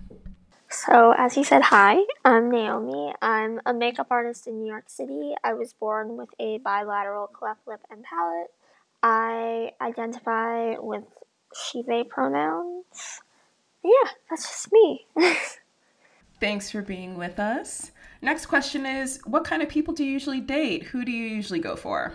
So, 0.86 1.12
as 1.12 1.34
he 1.34 1.44
said, 1.44 1.60
hi, 1.60 1.98
I'm 2.24 2.50
Naomi. 2.50 3.12
I'm 3.20 3.60
a 3.66 3.74
makeup 3.74 4.06
artist 4.10 4.46
in 4.46 4.60
New 4.60 4.66
York 4.66 4.88
City. 4.88 5.34
I 5.44 5.52
was 5.52 5.74
born 5.74 6.16
with 6.16 6.30
a 6.38 6.56
bilateral 6.56 7.26
cleft 7.26 7.60
lip 7.66 7.80
and 7.90 8.02
palate. 8.02 8.50
I 9.02 9.72
identify 9.78 10.76
with 10.78 11.04
she, 11.54 11.82
they 11.82 12.02
pronouns. 12.02 13.20
Yeah, 13.84 14.10
that's 14.30 14.48
just 14.48 14.72
me. 14.72 15.06
Thanks 16.40 16.70
for 16.70 16.80
being 16.80 17.18
with 17.18 17.38
us. 17.38 17.90
Next 18.22 18.46
question 18.46 18.86
is 18.86 19.20
What 19.26 19.44
kind 19.44 19.62
of 19.62 19.68
people 19.68 19.92
do 19.92 20.02
you 20.02 20.12
usually 20.12 20.40
date? 20.40 20.84
Who 20.84 21.04
do 21.04 21.12
you 21.12 21.26
usually 21.26 21.60
go 21.60 21.76
for? 21.76 22.14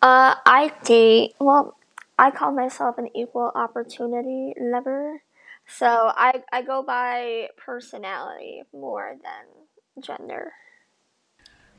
Uh, 0.00 0.34
I 0.46 0.72
date, 0.84 1.34
well, 1.38 1.76
I 2.18 2.30
call 2.30 2.52
myself 2.52 2.96
an 2.96 3.10
equal 3.14 3.52
opportunity 3.54 4.54
lover. 4.58 5.20
So 5.66 5.86
I 5.86 6.42
I 6.52 6.62
go 6.62 6.82
by 6.82 7.48
personality 7.56 8.62
more 8.72 9.16
than 9.22 10.02
gender. 10.02 10.52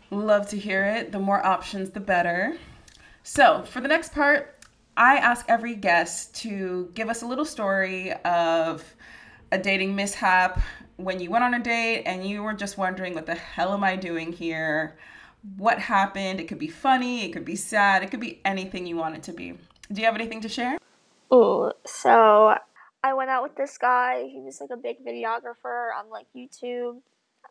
Love 0.10 0.48
to 0.50 0.58
hear 0.58 0.86
it. 0.86 1.12
The 1.12 1.20
more 1.20 1.46
options, 1.46 1.89
the 1.91 2.00
better. 2.00 2.58
So 3.24 3.63
for 3.63 3.82
the 3.82 3.88
next 3.88 4.13
part, 4.13 4.56
I 4.96 5.17
ask 5.17 5.46
every 5.50 5.75
guest 5.75 6.36
to 6.38 6.89
give 6.94 7.10
us 7.10 7.22
a 7.22 7.27
little 7.27 7.46
story 7.46 8.13
of 8.24 8.84
a 9.51 9.58
dating 9.58 9.96
mishap 9.96 10.60
when 10.98 11.20
you 11.20 11.29
went 11.29 11.44
on 11.44 11.53
a 11.53 11.60
date 11.60 12.03
and 12.06 12.27
you 12.27 12.41
were 12.41 12.53
just 12.53 12.77
wondering, 12.77 13.13
what 13.13 13.25
the 13.25 13.36
hell 13.36 13.74
am 13.74 13.84
I 13.84 13.96
doing 13.96 14.32
here? 14.32 14.98
What 15.58 15.79
happened? 15.79 16.39
It 16.39 16.48
could 16.48 16.58
be 16.58 16.67
funny, 16.67 17.25
it 17.25 17.34
could 17.34 17.46
be 17.46 17.56
sad, 17.56 18.01
it 18.01 18.12
could 18.12 18.20
be 18.20 18.41
anything 18.44 18.88
you 18.88 18.96
want 18.98 19.15
it 19.15 19.24
to 19.24 19.34
be. 19.34 19.58
Do 19.91 20.01
you 20.01 20.06
have 20.06 20.15
anything 20.15 20.41
to 20.41 20.50
share? 20.50 20.77
Oh, 21.29 21.74
so 21.86 22.56
I 23.08 23.14
went 23.14 23.30
out 23.30 23.44
with 23.44 23.56
this 23.56 23.78
guy. 23.78 24.28
He 24.30 24.42
was 24.42 24.60
like 24.60 24.70
a 24.72 24.78
big 24.78 24.98
videographer 25.06 25.90
on 25.98 26.10
like 26.10 26.28
YouTube. 26.36 27.00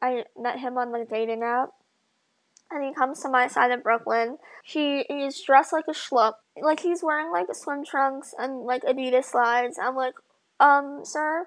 I 0.03 0.25
met 0.39 0.59
him 0.59 0.77
on 0.77 0.93
the 0.93 1.07
dating 1.09 1.43
app. 1.43 1.71
And 2.71 2.85
he 2.85 2.93
comes 2.93 3.23
to 3.23 3.29
my 3.29 3.47
side 3.47 3.71
of 3.71 3.83
Brooklyn. 3.83 4.39
He 4.65 5.05
he's 5.09 5.41
dressed 5.41 5.73
like 5.73 5.85
a 5.89 5.93
schlup. 5.93 6.35
Like 6.61 6.81
he's 6.81 7.03
wearing 7.03 7.31
like 7.31 7.47
swim 7.53 7.85
trunks 7.85 8.35
and 8.37 8.65
like 8.65 8.83
Adidas 8.83 9.27
slides. 9.27 9.79
I'm 9.81 9.95
like, 9.97 10.15
um, 10.59 11.01
sir, 11.05 11.47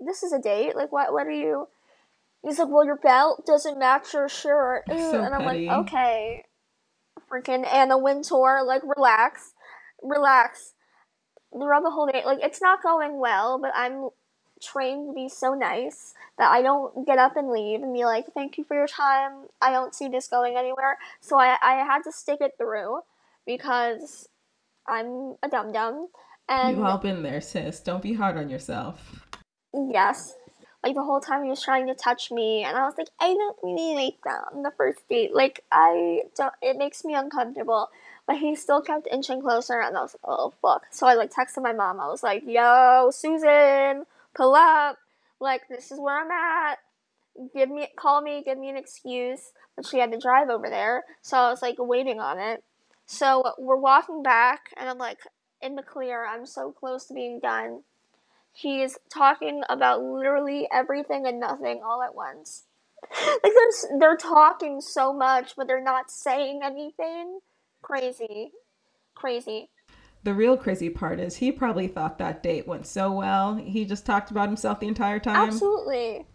this 0.00 0.22
is 0.22 0.32
a 0.32 0.40
date. 0.40 0.74
Like 0.74 0.90
what 0.92 1.12
what 1.12 1.26
are 1.26 1.30
you 1.30 1.68
He's 2.42 2.58
like, 2.58 2.68
Well 2.68 2.86
your 2.86 2.96
belt 2.96 3.44
doesn't 3.46 3.78
match 3.78 4.14
your 4.14 4.28
shirt. 4.28 4.84
So 4.88 5.22
and 5.22 5.34
I'm 5.34 5.42
petty. 5.42 5.66
like, 5.66 5.86
Okay. 5.86 6.44
Freaking 7.30 7.70
Anna 7.70 7.98
Wintour, 7.98 8.62
like 8.64 8.82
relax. 8.96 9.52
Relax 10.02 10.72
the 11.58 11.90
whole 11.90 12.06
day, 12.06 12.22
like 12.24 12.40
it's 12.42 12.60
not 12.60 12.82
going 12.82 13.18
well, 13.18 13.58
but 13.58 13.72
I'm 13.74 14.10
trained 14.62 15.10
to 15.10 15.14
be 15.14 15.28
so 15.28 15.54
nice 15.54 16.14
that 16.38 16.50
I 16.50 16.62
don't 16.62 17.06
get 17.06 17.18
up 17.18 17.36
and 17.36 17.50
leave 17.50 17.82
and 17.82 17.92
be 17.92 18.04
like, 18.04 18.26
"Thank 18.32 18.58
you 18.58 18.64
for 18.64 18.74
your 18.74 18.86
time. 18.86 19.48
I 19.60 19.70
don't 19.70 19.94
see 19.94 20.08
this 20.08 20.28
going 20.28 20.56
anywhere." 20.56 20.98
So 21.20 21.38
I 21.38 21.56
I 21.62 21.84
had 21.84 22.02
to 22.04 22.12
stick 22.12 22.38
it 22.40 22.52
through 22.58 23.00
because 23.46 24.28
I'm 24.86 25.36
a 25.42 25.48
dum 25.50 25.72
dum. 25.72 26.08
And 26.48 26.76
you've 26.76 26.86
all 26.86 26.98
been 26.98 27.22
there, 27.22 27.40
sis. 27.40 27.80
Don't 27.80 28.02
be 28.02 28.14
hard 28.14 28.36
on 28.36 28.48
yourself. 28.48 29.26
Yes. 29.74 30.34
Like 30.84 30.94
the 30.94 31.02
whole 31.02 31.20
time 31.20 31.42
he 31.42 31.50
was 31.50 31.62
trying 31.62 31.88
to 31.88 31.94
touch 31.94 32.30
me, 32.30 32.62
and 32.62 32.76
I 32.76 32.84
was 32.84 32.94
like, 32.96 33.08
I 33.18 33.34
don't 33.34 33.56
really 33.62 34.04
like 34.04 34.18
that 34.24 34.54
on 34.54 34.62
the 34.62 34.70
first 34.76 35.00
date. 35.08 35.34
Like 35.34 35.64
I 35.72 36.22
don't. 36.36 36.54
It 36.62 36.76
makes 36.76 37.04
me 37.04 37.14
uncomfortable. 37.14 37.88
But 38.26 38.38
he 38.38 38.56
still 38.56 38.82
kept 38.82 39.06
inching 39.10 39.40
closer, 39.40 39.80
and 39.80 39.96
I 39.96 40.02
was 40.02 40.14
like, 40.14 40.36
oh 40.36 40.52
fuck. 40.60 40.86
So 40.90 41.06
I 41.06 41.14
like 41.14 41.32
texted 41.32 41.62
my 41.62 41.72
mom. 41.72 42.00
I 42.00 42.08
was 42.08 42.22
like, 42.22 42.42
yo, 42.44 43.10
Susan, 43.12 44.04
pull 44.34 44.54
up. 44.54 44.98
Like 45.38 45.68
this 45.68 45.92
is 45.92 46.00
where 46.00 46.20
I'm 46.20 46.30
at. 46.30 46.78
Give 47.54 47.70
me, 47.70 47.88
call 47.96 48.22
me, 48.22 48.42
give 48.44 48.58
me 48.58 48.68
an 48.68 48.76
excuse. 48.76 49.52
But 49.76 49.86
she 49.86 49.98
had 49.98 50.10
to 50.12 50.18
drive 50.18 50.48
over 50.48 50.68
there, 50.68 51.04
so 51.22 51.36
I 51.36 51.50
was 51.50 51.62
like 51.62 51.76
waiting 51.78 52.18
on 52.18 52.38
it. 52.38 52.64
So 53.06 53.52
we're 53.58 53.76
walking 53.76 54.22
back, 54.22 54.70
and 54.76 54.88
I'm 54.88 54.98
like 54.98 55.18
in 55.62 55.76
the 55.76 55.82
clear. 55.82 56.26
I'm 56.26 56.46
so 56.46 56.72
close 56.72 57.04
to 57.06 57.14
being 57.14 57.38
done. 57.38 57.82
He's 58.52 58.98
talking 59.12 59.62
about 59.68 60.02
literally 60.02 60.66
everything 60.72 61.26
and 61.26 61.38
nothing 61.38 61.82
all 61.84 62.02
at 62.02 62.14
once. 62.14 62.64
like 63.44 63.52
they're 63.52 63.98
they're 64.00 64.16
talking 64.16 64.80
so 64.80 65.12
much, 65.12 65.54
but 65.56 65.68
they're 65.68 65.80
not 65.82 66.10
saying 66.10 66.60
anything 66.64 67.40
crazy, 67.82 68.50
crazy. 69.14 69.70
The 70.24 70.34
real 70.34 70.56
crazy 70.56 70.90
part 70.90 71.20
is 71.20 71.36
he 71.36 71.52
probably 71.52 71.86
thought 71.86 72.18
that 72.18 72.42
date 72.42 72.66
went 72.66 72.86
so 72.86 73.12
well. 73.12 73.54
He 73.56 73.84
just 73.84 74.04
talked 74.04 74.30
about 74.30 74.48
himself 74.48 74.80
the 74.80 74.88
entire 74.88 75.20
time. 75.20 75.48
Absolutely. 75.48 76.26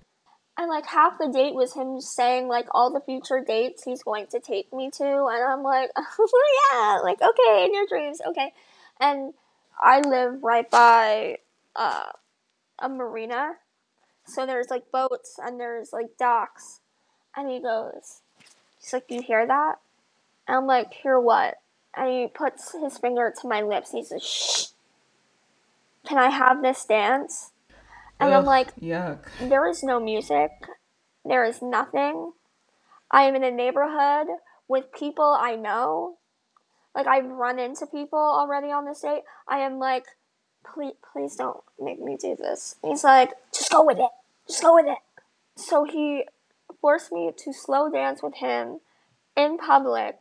And 0.57 0.69
like 0.69 0.85
half 0.85 1.17
the 1.17 1.27
date 1.27 1.55
was 1.55 1.73
him 1.73 1.99
saying 1.99 2.47
like 2.47 2.67
all 2.71 2.93
the 2.93 3.01
future 3.01 3.43
dates 3.45 3.83
he's 3.83 4.03
going 4.03 4.27
to 4.27 4.39
take 4.39 4.71
me 4.71 4.91
to, 4.91 5.03
and 5.03 5.43
I'm 5.43 5.63
like, 5.63 5.89
oh 5.95 6.27
yeah, 6.71 6.99
like 7.03 7.19
okay, 7.21 7.65
in 7.65 7.73
your 7.73 7.87
dreams, 7.87 8.21
okay. 8.27 8.53
And 8.99 9.33
I 9.81 10.01
live 10.01 10.43
right 10.43 10.69
by 10.69 11.37
uh, 11.75 12.11
a 12.79 12.89
marina, 12.89 13.53
so 14.25 14.45
there's 14.45 14.69
like 14.69 14.91
boats 14.91 15.39
and 15.41 15.59
there's 15.59 15.91
like 15.91 16.17
docks, 16.19 16.81
and 17.35 17.49
he 17.49 17.59
goes, 17.59 18.21
he's 18.79 18.93
like, 18.93 19.05
you 19.09 19.21
hear 19.21 19.47
that? 19.47 19.75
And 20.51 20.57
I'm 20.57 20.67
like, 20.67 20.91
hear 20.91 21.17
what? 21.17 21.61
And 21.95 22.09
he 22.09 22.27
puts 22.27 22.73
his 22.73 22.97
finger 22.97 23.33
to 23.41 23.47
my 23.47 23.61
lips. 23.61 23.91
He 23.93 24.03
says, 24.03 24.21
shh. 24.21 24.65
Can 26.05 26.17
I 26.17 26.29
have 26.29 26.61
this 26.61 26.83
dance? 26.83 27.51
And 28.19 28.33
Ugh, 28.33 28.39
I'm 28.39 28.45
like, 28.45 28.75
yuck. 28.75 29.19
There 29.39 29.65
is 29.69 29.81
no 29.81 29.97
music. 30.01 30.51
There 31.23 31.45
is 31.45 31.61
nothing. 31.61 32.33
I 33.09 33.21
am 33.23 33.35
in 33.35 33.45
a 33.45 33.51
neighborhood 33.51 34.27
with 34.67 34.91
people 34.91 35.37
I 35.39 35.55
know. 35.55 36.17
like 36.93 37.07
I've 37.07 37.29
run 37.29 37.57
into 37.57 37.85
people 37.85 38.19
already 38.19 38.73
on 38.73 38.83
this 38.83 38.99
date. 38.99 39.23
I 39.47 39.59
am 39.59 39.79
like, 39.79 40.03
please, 40.65 40.95
please 41.13 41.37
don't 41.37 41.63
make 41.79 42.01
me 42.01 42.17
do 42.17 42.35
this. 42.35 42.75
he's 42.83 43.05
like, 43.05 43.31
just 43.53 43.71
go 43.71 43.85
with 43.85 43.99
it. 43.99 44.11
Just 44.49 44.63
go 44.63 44.75
with 44.75 44.87
it. 44.87 44.97
So 45.55 45.85
he 45.85 46.25
forced 46.81 47.09
me 47.13 47.31
to 47.37 47.53
slow 47.53 47.89
dance 47.89 48.21
with 48.21 48.35
him 48.35 48.81
in 49.37 49.57
public, 49.57 50.19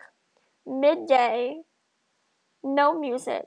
midday, 0.66 1.60
no 2.62 2.98
music. 2.98 3.44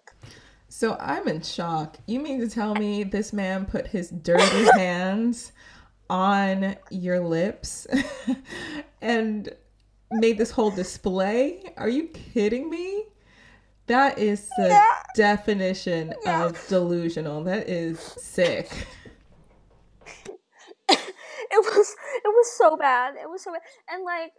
So 0.67 0.97
I'm 0.99 1.27
in 1.27 1.41
shock. 1.41 1.97
You 2.07 2.19
mean 2.19 2.39
to 2.39 2.49
tell 2.49 2.73
me 2.73 3.03
this 3.03 3.31
man 3.31 3.65
put 3.65 3.87
his 3.87 4.09
dirty 4.09 4.65
hands 4.75 5.51
on 6.09 6.75
your 6.89 7.19
lips 7.19 7.85
and 9.01 9.49
made 10.11 10.37
this 10.37 10.51
whole 10.51 10.71
display? 10.71 11.73
Are 11.77 11.89
you 11.89 12.07
kidding 12.07 12.69
me? 12.69 13.05
That 13.87 14.17
is 14.17 14.49
the 14.57 14.69
yeah. 14.69 14.83
definition 15.15 16.13
yeah. 16.23 16.45
of 16.45 16.67
delusional. 16.67 17.43
That 17.43 17.67
is 17.69 17.99
sick. 17.99 18.69
it 20.89 20.99
was 21.51 21.95
it 22.23 22.27
was 22.27 22.57
so 22.57 22.77
bad. 22.77 23.15
It 23.21 23.29
was 23.29 23.43
so 23.43 23.51
bad. 23.51 23.61
And 23.89 24.03
like 24.03 24.31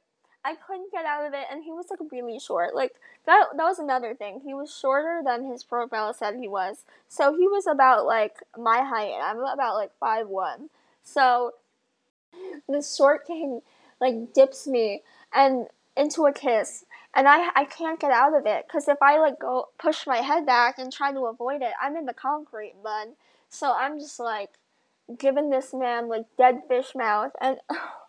I 0.44 0.54
couldn't 0.54 0.92
get 0.92 1.06
out 1.06 1.26
of 1.26 1.32
it 1.32 1.46
and 1.50 1.64
he 1.64 1.72
was 1.72 1.86
like 1.88 2.00
really 2.12 2.38
short. 2.38 2.74
Like 2.74 2.94
that 3.26 3.46
that 3.56 3.64
was 3.64 3.78
another 3.78 4.14
thing. 4.14 4.42
He 4.44 4.52
was 4.52 4.74
shorter 4.74 5.22
than 5.24 5.50
his 5.50 5.64
profile 5.64 6.12
said 6.12 6.36
he 6.36 6.48
was. 6.48 6.84
So 7.08 7.34
he 7.34 7.48
was 7.48 7.66
about 7.66 8.04
like 8.04 8.36
my 8.56 8.82
height 8.82 9.12
and 9.12 9.22
I'm 9.22 9.38
about 9.38 9.76
like 9.76 9.90
five 9.98 10.28
one. 10.28 10.68
So 11.02 11.52
this 12.68 12.94
short 12.94 13.26
king 13.26 13.60
like 14.00 14.34
dips 14.34 14.66
me 14.66 15.02
and 15.32 15.68
into 15.96 16.26
a 16.26 16.32
kiss 16.32 16.84
and 17.14 17.26
I 17.26 17.50
I 17.54 17.64
can't 17.64 18.00
get 18.00 18.10
out 18.10 18.34
of 18.34 18.44
it 18.44 18.66
because 18.66 18.86
if 18.88 18.98
I 19.00 19.18
like 19.18 19.38
go 19.38 19.68
push 19.78 20.06
my 20.06 20.18
head 20.18 20.44
back 20.44 20.78
and 20.78 20.92
try 20.92 21.12
to 21.12 21.26
avoid 21.26 21.62
it, 21.62 21.72
I'm 21.80 21.96
in 21.96 22.04
the 22.04 22.14
concrete 22.14 22.74
mud. 22.82 23.08
So 23.48 23.72
I'm 23.72 23.98
just 23.98 24.20
like 24.20 24.50
giving 25.18 25.48
this 25.48 25.72
man 25.72 26.08
like 26.08 26.26
dead 26.36 26.62
fish 26.68 26.94
mouth 26.94 27.32
and 27.40 27.58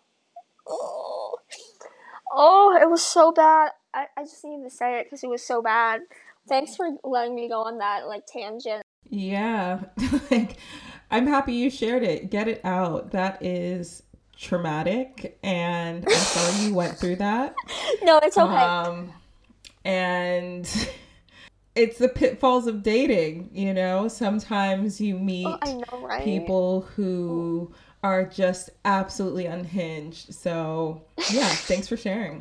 oh. 0.66 1.15
Oh, 2.32 2.74
oh 2.74 2.82
it 2.82 2.88
was 2.88 3.02
so 3.02 3.32
bad. 3.32 3.72
I, 3.94 4.06
I 4.16 4.24
just 4.24 4.44
needed 4.44 4.64
to 4.64 4.70
say 4.70 5.00
it 5.00 5.04
because 5.04 5.22
it 5.22 5.28
was 5.30 5.42
so 5.42 5.62
bad. 5.62 6.02
Thanks 6.48 6.76
for 6.76 6.88
letting 7.02 7.34
me 7.34 7.48
go 7.48 7.62
on 7.62 7.78
that 7.78 8.06
like 8.06 8.26
tangent. 8.26 8.82
Yeah, 9.08 9.80
like 10.30 10.58
I'm 11.10 11.26
happy 11.26 11.54
you 11.54 11.70
shared 11.70 12.02
it. 12.02 12.30
Get 12.30 12.48
it 12.48 12.60
out. 12.64 13.12
That 13.12 13.42
is 13.42 14.02
traumatic 14.38 15.38
and 15.42 16.04
I'm 16.06 16.14
sorry 16.14 16.66
you 16.66 16.74
went 16.74 16.98
through 16.98 17.16
that. 17.16 17.54
No, 18.02 18.18
it's 18.22 18.36
okay. 18.36 18.54
Um, 18.54 19.12
and 19.84 20.68
it's 21.74 21.98
the 21.98 22.08
pitfalls 22.08 22.66
of 22.66 22.82
dating, 22.82 23.50
you 23.52 23.72
know? 23.72 24.06
Sometimes 24.06 25.00
you 25.00 25.18
meet 25.18 25.46
oh, 25.46 25.84
know, 25.90 26.06
right? 26.06 26.22
people 26.22 26.82
who 26.82 27.72
are 28.06 28.24
just 28.24 28.70
absolutely 28.84 29.46
unhinged. 29.46 30.32
So, 30.32 31.02
yeah, 31.32 31.48
thanks 31.48 31.88
for 31.88 31.96
sharing. 31.96 32.40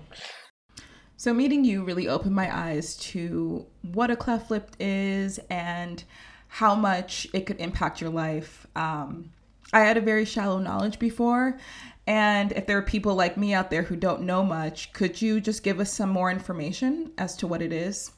So, 1.17 1.33
meeting 1.33 1.65
you 1.65 1.83
really 1.83 2.07
opened 2.07 2.35
my 2.35 2.55
eyes 2.55 2.95
to 2.97 3.65
what 3.81 4.11
a 4.11 4.15
cleft 4.15 4.51
lip 4.51 4.75
is 4.79 5.39
and 5.49 6.03
how 6.47 6.75
much 6.75 7.25
it 7.33 7.47
could 7.47 7.59
impact 7.59 7.99
your 7.99 8.11
life. 8.11 8.67
Um, 8.75 9.31
I 9.73 9.79
had 9.79 9.97
a 9.97 10.01
very 10.01 10.23
shallow 10.23 10.59
knowledge 10.59 10.99
before. 10.99 11.57
And 12.05 12.51
if 12.51 12.67
there 12.67 12.77
are 12.77 12.83
people 12.83 13.15
like 13.15 13.35
me 13.35 13.55
out 13.55 13.71
there 13.71 13.81
who 13.81 13.95
don't 13.95 14.21
know 14.21 14.43
much, 14.43 14.93
could 14.93 15.19
you 15.19 15.41
just 15.41 15.63
give 15.63 15.79
us 15.79 15.91
some 15.91 16.11
more 16.11 16.29
information 16.29 17.11
as 17.17 17.35
to 17.37 17.47
what 17.47 17.63
it 17.63 17.73
is? 17.73 18.11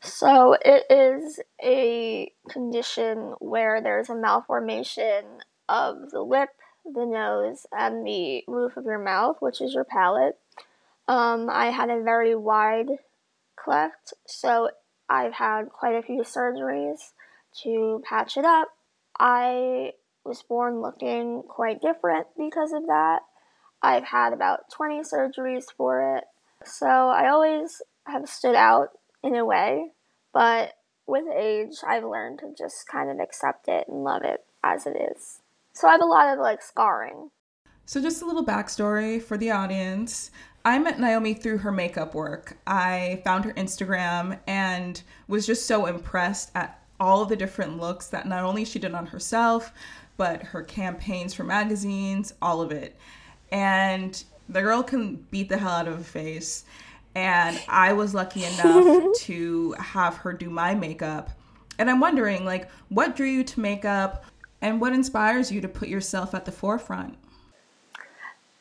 So, 0.00 0.56
it 0.64 0.84
is 0.90 1.38
a 1.62 2.32
condition 2.50 3.34
where 3.38 3.80
there's 3.80 4.10
a 4.10 4.16
malformation 4.16 5.24
of 5.68 6.10
the 6.10 6.22
lip, 6.22 6.50
the 6.84 7.06
nose, 7.06 7.66
and 7.72 8.06
the 8.06 8.44
roof 8.46 8.76
of 8.76 8.84
your 8.84 8.98
mouth, 8.98 9.36
which 9.40 9.60
is 9.60 9.74
your 9.74 9.84
palate. 9.84 10.38
Um, 11.08 11.48
I 11.50 11.66
had 11.66 11.90
a 11.90 12.02
very 12.02 12.34
wide 12.34 12.98
cleft, 13.56 14.14
so 14.26 14.70
I've 15.08 15.34
had 15.34 15.70
quite 15.70 15.94
a 15.94 16.02
few 16.02 16.22
surgeries 16.22 17.12
to 17.62 18.02
patch 18.08 18.36
it 18.36 18.44
up. 18.44 18.68
I 19.18 19.92
was 20.24 20.42
born 20.42 20.80
looking 20.80 21.42
quite 21.46 21.82
different 21.82 22.26
because 22.36 22.72
of 22.72 22.86
that. 22.86 23.20
I've 23.82 24.04
had 24.04 24.32
about 24.32 24.70
20 24.70 25.02
surgeries 25.02 25.66
for 25.76 26.16
it. 26.16 26.24
So 26.64 26.86
I 26.86 27.28
always 27.28 27.82
have 28.06 28.28
stood 28.28 28.54
out 28.54 28.90
in 29.22 29.34
a 29.34 29.44
way, 29.44 29.90
but 30.32 30.72
with 31.06 31.24
age, 31.28 31.76
I've 31.86 32.04
learned 32.04 32.38
to 32.40 32.54
just 32.56 32.88
kind 32.88 33.10
of 33.10 33.20
accept 33.20 33.68
it 33.68 33.86
and 33.88 34.04
love 34.04 34.22
it 34.24 34.44
as 34.62 34.86
it 34.86 34.96
is. 34.96 35.40
So 35.74 35.88
I 35.88 35.92
have 35.92 36.00
a 36.00 36.06
lot 36.06 36.32
of 36.32 36.38
like 36.38 36.62
scarring. 36.62 37.30
So, 37.86 38.00
just 38.00 38.22
a 38.22 38.26
little 38.26 38.46
backstory 38.46 39.20
for 39.20 39.36
the 39.36 39.50
audience. 39.50 40.30
I 40.64 40.78
met 40.78 40.98
Naomi 40.98 41.34
through 41.34 41.58
her 41.58 41.72
makeup 41.72 42.14
work. 42.14 42.56
I 42.66 43.20
found 43.24 43.44
her 43.44 43.52
Instagram 43.52 44.38
and 44.46 45.02
was 45.28 45.46
just 45.46 45.66
so 45.66 45.84
impressed 45.84 46.52
at 46.54 46.80
all 46.98 47.22
of 47.22 47.28
the 47.28 47.36
different 47.36 47.78
looks 47.78 48.06
that 48.08 48.26
not 48.26 48.44
only 48.44 48.64
she 48.64 48.78
did 48.78 48.94
on 48.94 49.04
herself, 49.04 49.74
but 50.16 50.42
her 50.42 50.62
campaigns 50.62 51.34
for 51.34 51.44
magazines, 51.44 52.32
all 52.40 52.62
of 52.62 52.72
it. 52.72 52.96
And 53.50 54.22
the 54.48 54.62
girl 54.62 54.82
can 54.82 55.16
beat 55.30 55.50
the 55.50 55.58
hell 55.58 55.72
out 55.72 55.88
of 55.88 56.00
a 56.00 56.04
face. 56.04 56.64
And 57.14 57.60
I 57.68 57.92
was 57.92 58.14
lucky 58.14 58.44
enough 58.58 59.18
to 59.18 59.72
have 59.72 60.16
her 60.18 60.32
do 60.32 60.48
my 60.48 60.74
makeup. 60.74 61.30
And 61.78 61.90
I'm 61.90 62.00
wondering, 62.00 62.44
like, 62.44 62.70
what 62.88 63.16
drew 63.16 63.26
you 63.26 63.44
to 63.44 63.60
makeup 63.60 64.24
and 64.64 64.80
what 64.80 64.94
inspires 64.94 65.52
you 65.52 65.60
to 65.60 65.68
put 65.68 65.88
yourself 65.88 66.34
at 66.34 66.46
the 66.46 66.50
forefront? 66.50 67.18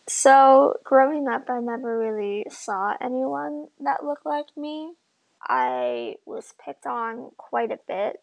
So, 0.05 0.75
growing 0.83 1.29
up, 1.29 1.49
I 1.49 1.61
never 1.61 1.97
really 1.97 2.45
saw 2.49 2.97
anyone 2.99 3.67
that 3.79 4.03
looked 4.03 4.25
like 4.25 4.47
me. 4.57 4.95
I 5.41 6.15
was 6.25 6.53
picked 6.63 6.85
on 6.85 7.31
quite 7.37 7.71
a 7.71 7.79
bit 7.87 8.21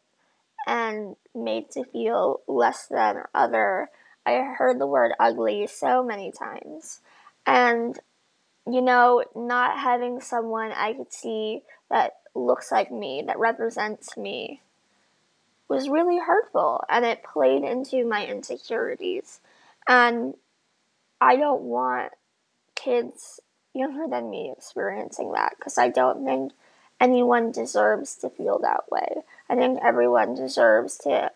and 0.66 1.16
made 1.34 1.70
to 1.70 1.84
feel 1.84 2.42
less 2.46 2.86
than 2.86 3.22
other. 3.34 3.88
I 4.26 4.34
heard 4.58 4.78
the 4.78 4.86
word 4.86 5.12
ugly 5.18 5.66
so 5.66 6.04
many 6.04 6.30
times. 6.30 7.00
And, 7.46 7.98
you 8.70 8.82
know, 8.82 9.24
not 9.34 9.78
having 9.78 10.20
someone 10.20 10.70
I 10.72 10.92
could 10.92 11.14
see 11.14 11.62
that 11.90 12.18
looks 12.34 12.70
like 12.70 12.92
me, 12.92 13.24
that 13.26 13.38
represents 13.38 14.18
me, 14.18 14.60
was 15.70 15.88
really 15.88 16.18
hurtful. 16.18 16.84
And 16.88 17.04
it 17.04 17.22
played 17.22 17.62
into 17.62 18.04
my 18.04 18.26
insecurities. 18.26 19.40
And 19.88 20.34
I 21.20 21.36
don't 21.36 21.62
want 21.62 22.12
kids 22.74 23.40
younger 23.72 24.06
than 24.08 24.28
me 24.30 24.52
experiencing 24.56 25.32
that 25.32 25.54
because 25.56 25.78
I 25.78 25.88
don't 25.88 26.24
think 26.24 26.52
anyone 27.00 27.52
deserves 27.52 28.16
to 28.16 28.30
feel 28.30 28.58
that 28.58 28.90
way. 28.90 29.22
I 29.48 29.54
think 29.56 29.78
everyone 29.82 30.34
deserves 30.34 30.98
to 30.98 31.30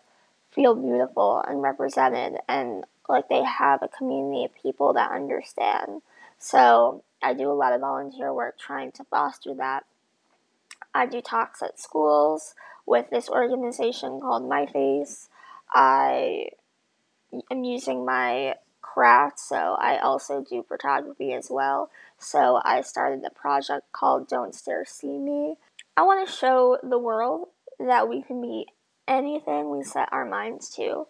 feel 0.51 0.75
beautiful 0.75 1.42
and 1.47 1.62
represented 1.62 2.38
and 2.49 2.85
like 3.09 3.29
they 3.29 3.42
have 3.42 3.83
a 3.83 3.88
community 3.88 4.44
of 4.44 4.62
people 4.62 4.92
that 4.94 5.11
understand. 5.11 6.03
So 6.38 7.03
I 7.23 7.35
do 7.35 7.51
a 7.51 7.55
lot 7.55 7.73
of 7.73 7.81
volunteer 7.81 8.33
work 8.33 8.59
trying 8.59 8.92
to 8.92 9.05
foster 9.05 9.55
that. 9.55 9.85
I 10.95 11.07
do 11.07 11.21
talks 11.21 11.63
at 11.63 11.81
schools 11.81 12.55
with 12.87 13.11
this 13.11 13.29
organization 13.29 14.21
called 14.21 14.45
MyFace. 14.45 15.29
I 15.73 16.51
am 17.51 17.65
using 17.65 18.05
my 18.05 18.55
craft, 18.81 19.41
so 19.41 19.77
I 19.81 19.99
also 19.99 20.45
do 20.49 20.63
photography 20.63 21.33
as 21.33 21.49
well. 21.51 21.91
So 22.19 22.61
I 22.65 22.83
started 22.83 23.25
a 23.25 23.31
project 23.31 23.91
called 23.93 24.29
Don't 24.29 24.55
Stare 24.55 24.85
See 24.87 25.19
Me. 25.19 25.57
I 25.97 26.03
want 26.03 26.27
to 26.27 26.33
show 26.33 26.79
the 26.83 26.99
world 26.99 27.49
that 27.81 28.09
we 28.09 28.23
can 28.23 28.41
be 28.41 28.67
anything 29.09 29.71
we 29.71 29.83
set 29.83 30.09
our 30.13 30.25
minds 30.25 30.69
to. 30.77 31.07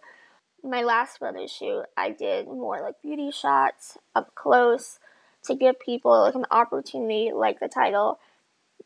My 0.63 0.81
last 0.81 1.19
photo 1.19 1.45
shoot, 1.45 1.83
I 1.95 2.09
did 2.09 2.47
more 2.47 2.81
like 2.81 3.01
beauty 3.03 3.29
shots 3.31 3.99
up 4.15 4.33
close 4.33 4.99
to 5.43 5.53
give 5.53 5.79
people 5.79 6.21
like 6.21 6.33
an 6.33 6.45
opportunity, 6.49 7.31
like 7.31 7.59
the 7.59 7.67
title, 7.67 8.19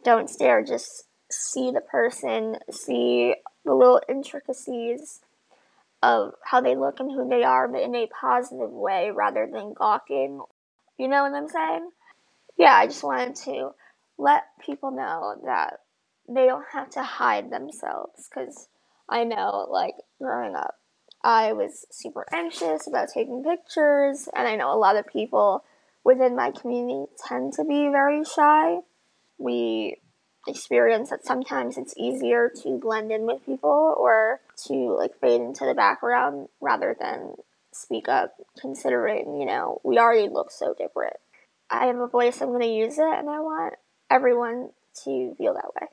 Don't 0.04 0.30
Stare, 0.30 0.64
just 0.64 1.06
see 1.32 1.72
the 1.72 1.82
person, 1.82 2.58
see 2.72 3.36
the 3.66 3.74
little 3.74 4.02
intricacies 4.08 5.22
of 6.02 6.34
how 6.46 6.62
they 6.62 6.76
look 6.76 7.00
and 7.00 7.12
who 7.12 7.28
they 7.28 7.44
are, 7.44 7.68
but 7.68 7.82
in 7.82 7.96
a 7.96 8.08
positive 8.08 8.72
way 8.72 9.12
rather 9.12 9.48
than 9.52 9.74
gawking. 9.74 10.42
You 10.98 11.08
know 11.08 11.24
what 11.24 11.34
I'm 11.34 11.50
saying? 11.50 11.90
Yeah, 12.58 12.74
I 12.74 12.88
just 12.88 13.04
wanted 13.04 13.36
to 13.46 13.72
let 14.18 14.44
people 14.66 14.92
know 14.92 15.36
that 15.46 15.80
they 16.28 16.46
don't 16.46 16.66
have 16.74 16.90
to 16.92 17.04
hide 17.04 17.52
themselves 17.52 18.30
because 18.30 18.68
I 19.08 19.24
know, 19.24 19.68
like, 19.70 19.96
growing 20.22 20.56
up, 20.56 20.76
I 21.24 21.54
was 21.54 21.86
super 21.92 22.26
anxious 22.34 22.88
about 22.88 23.10
taking 23.14 23.44
pictures, 23.44 24.30
and 24.36 24.48
I 24.48 24.56
know 24.56 24.74
a 24.74 24.78
lot 24.78 24.96
of 24.96 25.08
people 25.08 25.64
within 26.04 26.36
my 26.36 26.52
community 26.52 27.12
tend 27.28 27.54
to 27.54 27.64
be 27.64 27.90
very 27.90 28.24
shy. 28.24 28.80
We 29.40 29.98
experience 30.48 31.10
that 31.10 31.26
sometimes 31.26 31.78
it's 31.78 31.94
easier 31.98 32.52
to 32.64 32.78
blend 32.78 33.12
in 33.12 33.26
with 33.26 33.46
people 33.46 33.96
or 33.98 34.42
to 34.68 34.74
like 34.98 35.20
fade 35.20 35.42
into 35.42 35.66
the 35.66 35.74
background 35.74 36.50
rather 36.62 36.96
than 37.00 37.34
speak 37.74 38.08
up 38.08 38.36
considering, 38.60 39.40
you 39.40 39.46
know, 39.46 39.80
we 39.84 39.98
already 39.98 40.30
look 40.30 40.52
so 40.52 40.76
different. 40.78 41.16
I 41.70 41.86
have 41.86 41.98
a 41.98 42.08
voice, 42.08 42.42
I'm 42.42 42.50
going 42.50 42.62
to 42.62 42.68
use 42.68 42.98
it, 42.98 43.04
and 43.04 43.30
I 43.30 43.40
want 43.40 43.76
everyone 44.10 44.70
to 45.04 45.36
feel 45.38 45.54
that 45.54 45.72
way. 45.80 45.88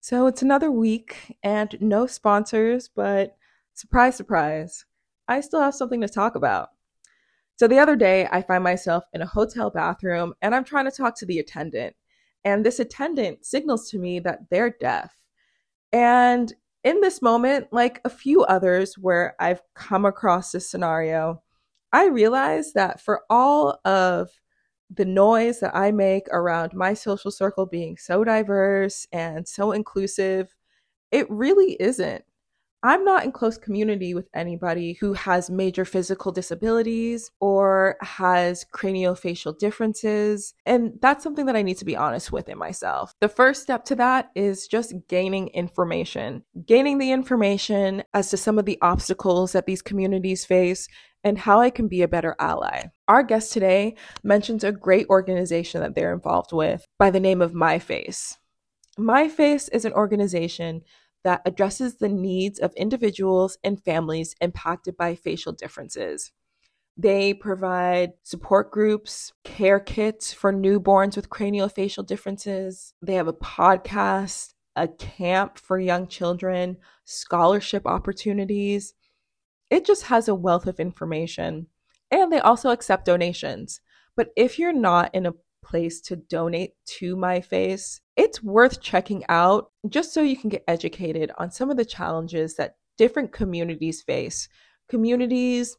So 0.00 0.26
it's 0.26 0.40
another 0.40 0.70
week 0.70 1.36
and 1.42 1.76
no 1.80 2.06
sponsors, 2.06 2.88
but 2.88 3.36
surprise, 3.74 4.16
surprise, 4.16 4.86
I 5.28 5.40
still 5.40 5.60
have 5.60 5.74
something 5.74 6.00
to 6.00 6.08
talk 6.08 6.34
about. 6.34 6.70
So 7.56 7.66
the 7.66 7.78
other 7.78 7.96
day, 7.96 8.28
I 8.30 8.42
find 8.42 8.62
myself 8.62 9.04
in 9.12 9.22
a 9.22 9.26
hotel 9.26 9.70
bathroom 9.70 10.34
and 10.42 10.54
I'm 10.54 10.64
trying 10.64 10.84
to 10.84 10.96
talk 10.96 11.16
to 11.18 11.26
the 11.26 11.38
attendant. 11.38 11.94
And 12.44 12.64
this 12.64 12.78
attendant 12.78 13.44
signals 13.44 13.90
to 13.90 13.98
me 13.98 14.20
that 14.20 14.48
they're 14.50 14.74
deaf. 14.80 15.12
And 15.92 16.52
in 16.84 17.00
this 17.00 17.20
moment, 17.20 17.66
like 17.72 18.00
a 18.04 18.10
few 18.10 18.42
others 18.44 18.96
where 18.96 19.34
I've 19.40 19.60
come 19.74 20.04
across 20.04 20.52
this 20.52 20.70
scenario, 20.70 21.42
I 21.92 22.06
realize 22.06 22.72
that 22.74 23.00
for 23.00 23.22
all 23.28 23.80
of 23.84 24.30
the 24.90 25.04
noise 25.04 25.60
that 25.60 25.74
I 25.74 25.90
make 25.90 26.28
around 26.30 26.72
my 26.74 26.94
social 26.94 27.30
circle 27.30 27.66
being 27.66 27.96
so 27.96 28.24
diverse 28.24 29.06
and 29.12 29.46
so 29.46 29.72
inclusive, 29.72 30.54
it 31.10 31.28
really 31.28 31.76
isn't. 31.80 32.24
I'm 32.82 33.04
not 33.04 33.24
in 33.24 33.32
close 33.32 33.58
community 33.58 34.14
with 34.14 34.28
anybody 34.34 34.92
who 34.92 35.12
has 35.14 35.50
major 35.50 35.84
physical 35.84 36.30
disabilities 36.30 37.30
or 37.40 37.96
has 38.00 38.64
craniofacial 38.72 39.58
differences. 39.58 40.54
And 40.64 40.92
that's 41.02 41.24
something 41.24 41.46
that 41.46 41.56
I 41.56 41.62
need 41.62 41.78
to 41.78 41.84
be 41.84 41.96
honest 41.96 42.30
with 42.30 42.48
in 42.48 42.56
myself. 42.56 43.12
The 43.20 43.28
first 43.28 43.62
step 43.62 43.84
to 43.86 43.96
that 43.96 44.30
is 44.36 44.68
just 44.68 44.94
gaining 45.08 45.48
information, 45.48 46.44
gaining 46.66 46.98
the 46.98 47.10
information 47.10 48.04
as 48.14 48.30
to 48.30 48.36
some 48.36 48.60
of 48.60 48.64
the 48.64 48.78
obstacles 48.80 49.52
that 49.52 49.66
these 49.66 49.82
communities 49.82 50.44
face 50.44 50.86
and 51.24 51.36
how 51.36 51.60
I 51.60 51.70
can 51.70 51.88
be 51.88 52.02
a 52.02 52.08
better 52.08 52.36
ally. 52.38 52.84
Our 53.08 53.24
guest 53.24 53.52
today 53.52 53.96
mentions 54.22 54.62
a 54.62 54.70
great 54.70 55.08
organization 55.08 55.80
that 55.80 55.96
they're 55.96 56.12
involved 56.12 56.52
with 56.52 56.86
by 56.96 57.10
the 57.10 57.18
name 57.18 57.42
of 57.42 57.52
MyFace. 57.52 58.36
MyFace 58.96 59.68
is 59.72 59.84
an 59.84 59.92
organization 59.92 60.82
that 61.28 61.42
addresses 61.44 61.96
the 61.96 62.08
needs 62.08 62.58
of 62.58 62.72
individuals 62.72 63.58
and 63.62 63.84
families 63.84 64.34
impacted 64.40 64.96
by 64.96 65.14
facial 65.14 65.52
differences. 65.52 66.32
They 66.96 67.34
provide 67.34 68.12
support 68.22 68.70
groups, 68.70 69.34
care 69.44 69.78
kits 69.78 70.32
for 70.32 70.54
newborns 70.54 71.16
with 71.16 71.28
craniofacial 71.28 72.06
differences. 72.06 72.94
They 73.02 73.12
have 73.16 73.28
a 73.28 73.34
podcast, 73.34 74.54
a 74.74 74.88
camp 74.88 75.58
for 75.58 75.78
young 75.78 76.08
children, 76.08 76.78
scholarship 77.04 77.86
opportunities. 77.86 78.94
It 79.68 79.84
just 79.84 80.04
has 80.04 80.28
a 80.28 80.34
wealth 80.34 80.66
of 80.66 80.80
information. 80.80 81.66
And 82.10 82.32
they 82.32 82.40
also 82.40 82.70
accept 82.70 83.04
donations. 83.04 83.82
But 84.16 84.30
if 84.34 84.58
you're 84.58 84.72
not 84.72 85.14
in 85.14 85.26
a 85.26 85.34
place 85.68 86.00
to 86.02 86.16
donate 86.16 86.72
to 86.98 87.16
MyFace, 87.16 88.00
it's 88.16 88.42
worth 88.42 88.80
checking 88.80 89.24
out 89.28 89.70
just 89.88 90.12
so 90.12 90.22
you 90.22 90.36
can 90.36 90.50
get 90.50 90.64
educated 90.66 91.30
on 91.38 91.50
some 91.50 91.70
of 91.70 91.76
the 91.76 91.84
challenges 91.84 92.56
that 92.56 92.76
different 92.96 93.32
communities 93.32 94.02
face. 94.02 94.48
Communities 94.88 95.76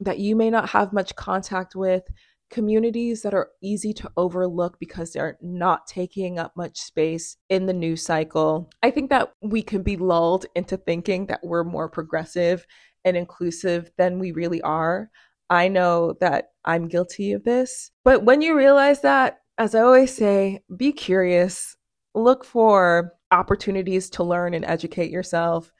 that 0.00 0.18
you 0.18 0.34
may 0.36 0.50
not 0.50 0.70
have 0.70 0.92
much 0.92 1.14
contact 1.16 1.74
with, 1.74 2.02
communities 2.50 3.22
that 3.22 3.34
are 3.34 3.50
easy 3.62 3.92
to 3.94 4.10
overlook 4.16 4.78
because 4.78 5.12
they're 5.12 5.38
not 5.40 5.86
taking 5.86 6.38
up 6.38 6.52
much 6.54 6.78
space 6.78 7.36
in 7.48 7.66
the 7.66 7.72
news 7.72 8.04
cycle. 8.04 8.70
I 8.82 8.90
think 8.90 9.10
that 9.10 9.32
we 9.40 9.62
can 9.62 9.82
be 9.82 9.96
lulled 9.96 10.46
into 10.54 10.76
thinking 10.76 11.26
that 11.26 11.40
we're 11.42 11.64
more 11.64 11.88
progressive 11.88 12.66
and 13.04 13.16
inclusive 13.16 13.90
than 13.96 14.18
we 14.18 14.32
really 14.32 14.60
are. 14.62 15.10
I 15.52 15.68
know 15.68 16.14
that 16.20 16.52
I'm 16.64 16.88
guilty 16.88 17.32
of 17.32 17.44
this. 17.44 17.90
But 18.04 18.24
when 18.24 18.40
you 18.40 18.56
realize 18.56 19.02
that, 19.02 19.40
as 19.58 19.74
I 19.74 19.82
always 19.82 20.16
say, 20.16 20.62
be 20.78 20.92
curious, 20.92 21.76
look 22.14 22.42
for 22.42 23.12
opportunities 23.30 24.08
to 24.10 24.24
learn 24.24 24.54
and 24.54 24.64
educate 24.64 25.10
yourself. 25.10 25.70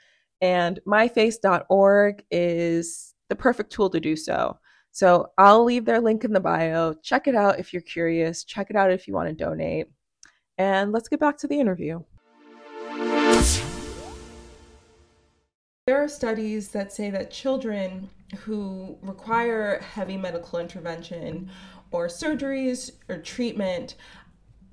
And 0.43 0.79
myface.org 0.87 2.23
is 2.31 3.15
the 3.31 3.35
perfect 3.35 3.73
tool 3.73 3.89
to 3.89 3.99
do 3.99 4.15
so. 4.15 4.59
So 4.91 5.29
I'll 5.39 5.65
leave 5.65 5.87
their 5.87 6.03
link 6.03 6.25
in 6.25 6.35
the 6.35 6.41
bio. 6.41 6.93
Check 7.03 7.27
it 7.27 7.35
out 7.35 7.59
if 7.59 7.73
you're 7.73 7.81
curious. 7.81 8.45
Check 8.45 8.69
it 8.69 8.77
out 8.77 8.91
if 8.91 9.09
you 9.09 9.15
want 9.15 9.31
to 9.31 9.35
donate. 9.35 9.87
And 10.59 10.93
let's 10.93 11.09
get 11.09 11.19
back 11.19 11.39
to 11.39 11.47
the 11.47 11.59
interview. 11.59 12.03
There 15.93 16.03
are 16.03 16.09
studies 16.09 16.69
that 16.69 16.91
say 16.91 17.11
that 17.11 17.31
children 17.31 18.09
who 18.45 18.97
require 19.03 19.79
heavy 19.81 20.17
medical 20.17 20.59
intervention 20.59 21.51
or 21.91 22.07
surgeries 22.07 22.93
or 23.11 23.19
treatment 23.19 23.97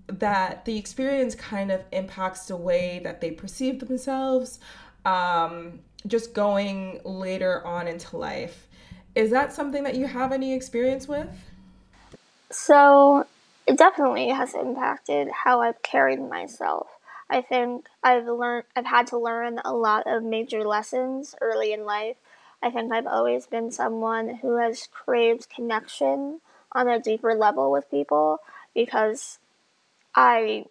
that 0.08 0.63
the 0.63 0.77
experience 0.77 1.36
kind 1.36 1.71
of 1.71 1.84
impacts 1.91 2.45
the 2.45 2.55
way 2.55 3.01
that 3.03 3.19
they 3.19 3.32
perceive 3.32 3.82
themselves 3.82 4.62
um, 5.03 5.82
just 6.08 6.34
going 6.34 7.01
later 7.03 7.67
on 7.67 7.89
into 7.89 8.15
life. 8.15 8.69
Is 9.13 9.29
that 9.32 9.51
something 9.51 9.84
that 9.84 9.95
you 9.95 10.08
have 10.08 10.32
any 10.32 10.53
experience 10.53 11.05
with? 11.05 11.27
So 12.49 13.25
it 13.67 13.77
definitely 13.77 14.29
has 14.29 14.55
impacted 14.55 15.27
how 15.43 15.62
i've 15.62 15.82
carried 15.84 16.19
myself 16.19 16.88
I 17.29 17.41
think 17.41 17.87
I've 18.03 18.25
learned 18.27 18.65
I've 18.75 18.85
had 18.85 19.07
to 19.07 19.17
learn 19.17 19.59
a 19.63 19.73
lot 19.73 20.07
of 20.07 20.23
major 20.23 20.63
lessons 20.63 21.35
early 21.41 21.73
in 21.73 21.85
life. 21.85 22.17
I 22.61 22.71
think 22.71 22.91
I've 22.91 23.07
always 23.07 23.47
been 23.47 23.71
someone 23.71 24.35
who 24.41 24.57
has 24.57 24.87
craved 24.91 25.49
connection 25.49 26.41
on 26.71 26.87
a 26.87 26.99
deeper 26.99 27.35
level 27.35 27.71
with 27.71 27.89
people 27.89 28.39
because 28.73 29.39
I 30.15 30.65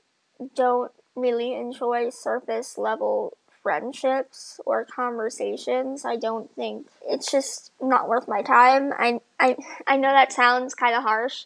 don't 0.54 0.92
really 1.16 1.54
enjoy 1.54 2.10
surface 2.10 2.78
level 2.78 3.36
friendships 3.62 4.60
or 4.66 4.84
conversations. 4.84 6.04
I 6.04 6.16
don't 6.16 6.50
think 6.54 6.88
it's 7.06 7.30
just 7.30 7.72
not 7.80 8.08
worth 8.08 8.28
my 8.28 8.42
time. 8.42 8.92
I 8.98 9.20
I 9.40 9.56
I 9.86 9.96
know 9.96 10.10
that 10.12 10.32
sounds 10.32 10.74
kind 10.74 10.94
of 10.94 11.02
harsh. 11.02 11.44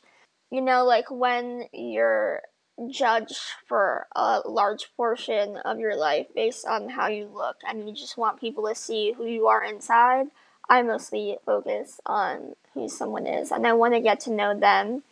You 0.51 0.61
know, 0.61 0.85
like 0.85 1.11
when 1.11 1.65
you're 1.73 2.43
judge 2.91 3.35
for 3.67 4.07
a 4.15 4.41
large 4.47 4.91
portion 4.97 5.57
of 5.59 5.79
your 5.79 5.97
life 5.97 6.27
based 6.35 6.67
on 6.67 6.89
how 6.89 7.09
you 7.09 7.29
look 7.33 7.57
and 7.67 7.89
you 7.89 7.95
just 7.95 8.17
want 8.17 8.41
people 8.41 8.67
to 8.69 8.75
see 8.75 9.13
who 9.13 9.27
you 9.27 9.47
are 9.47 9.63
inside, 9.63 10.27
I 10.69 10.83
mostly 10.83 11.37
focus 11.45 12.01
on 12.07 12.55
who 12.75 12.89
someone 12.89 13.27
is 13.27 13.53
and 13.53 13.67
I 13.67 13.73
want 13.75 13.95
to 13.95 14.01
get 14.01 14.21
to 14.21 14.33
know 14.33 14.59
them 14.59 15.03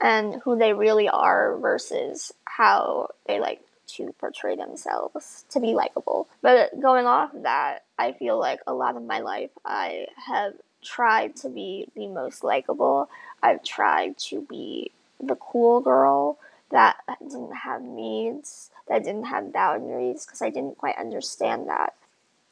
and 0.00 0.42
who 0.42 0.56
they 0.56 0.72
really 0.72 1.08
are 1.08 1.56
versus 1.58 2.32
how 2.44 3.10
they 3.26 3.38
like 3.38 3.60
to 3.86 4.12
portray 4.18 4.56
themselves 4.56 5.44
to 5.50 5.60
be 5.60 5.74
likable. 5.74 6.28
But 6.40 6.80
going 6.80 7.06
off 7.06 7.34
of 7.34 7.42
that, 7.42 7.84
I 7.98 8.12
feel 8.12 8.38
like 8.38 8.60
a 8.66 8.74
lot 8.74 8.96
of 8.96 9.02
my 9.02 9.20
life 9.20 9.50
I 9.64 10.06
have 10.26 10.54
tried 10.82 11.36
to 11.36 11.48
be 11.48 11.88
the 11.94 12.08
most 12.08 12.42
likable. 12.42 13.08
I've 13.42 13.62
tried 13.62 14.18
to 14.18 14.40
be 14.48 14.90
the 15.20 15.36
cool 15.36 15.80
girl 15.80 16.38
that 16.72 16.96
didn't 17.20 17.54
have 17.54 17.82
needs, 17.82 18.70
that 18.88 19.04
didn't 19.04 19.26
have 19.26 19.52
boundaries, 19.52 20.26
because 20.26 20.42
I 20.42 20.50
didn't 20.50 20.78
quite 20.78 20.96
understand 20.98 21.68
that. 21.68 21.94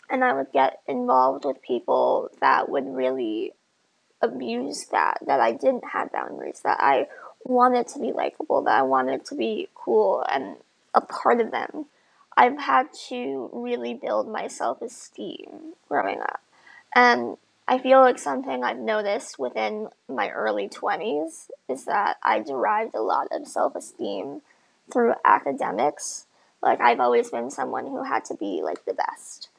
And 0.08 0.24
I 0.24 0.32
would 0.32 0.52
get 0.52 0.80
involved 0.86 1.44
with 1.44 1.62
people 1.62 2.30
that 2.40 2.68
would 2.68 2.86
really 2.86 3.52
abuse 4.22 4.86
that, 4.86 5.18
that 5.26 5.40
I 5.40 5.52
didn't 5.52 5.84
have 5.92 6.12
boundaries, 6.12 6.60
that 6.64 6.78
I 6.80 7.06
wanted 7.44 7.88
to 7.88 7.98
be 7.98 8.12
likable, 8.12 8.62
that 8.62 8.78
I 8.78 8.82
wanted 8.82 9.24
to 9.26 9.34
be 9.34 9.68
cool 9.74 10.24
and 10.30 10.56
a 10.94 11.00
part 11.00 11.40
of 11.40 11.50
them. 11.50 11.86
I've 12.36 12.58
had 12.58 12.88
to 13.08 13.50
really 13.52 13.94
build 13.94 14.28
my 14.28 14.46
self 14.46 14.82
esteem 14.82 15.74
growing 15.88 16.20
up. 16.20 16.40
And 16.94 17.36
I 17.70 17.78
feel 17.78 18.00
like 18.00 18.18
something 18.18 18.64
I've 18.64 18.80
noticed 18.80 19.38
within 19.38 19.90
my 20.08 20.30
early 20.30 20.68
20s 20.68 21.50
is 21.68 21.84
that 21.84 22.16
I 22.20 22.40
derived 22.40 22.96
a 22.96 23.00
lot 23.00 23.28
of 23.30 23.46
self 23.46 23.76
esteem 23.76 24.42
through 24.92 25.14
academics. 25.24 26.26
Like, 26.60 26.80
I've 26.80 26.98
always 26.98 27.30
been 27.30 27.48
someone 27.48 27.86
who 27.86 28.02
had 28.02 28.24
to 28.24 28.34
be 28.34 28.60
like 28.64 28.84
the 28.86 28.92
best. 28.92 29.50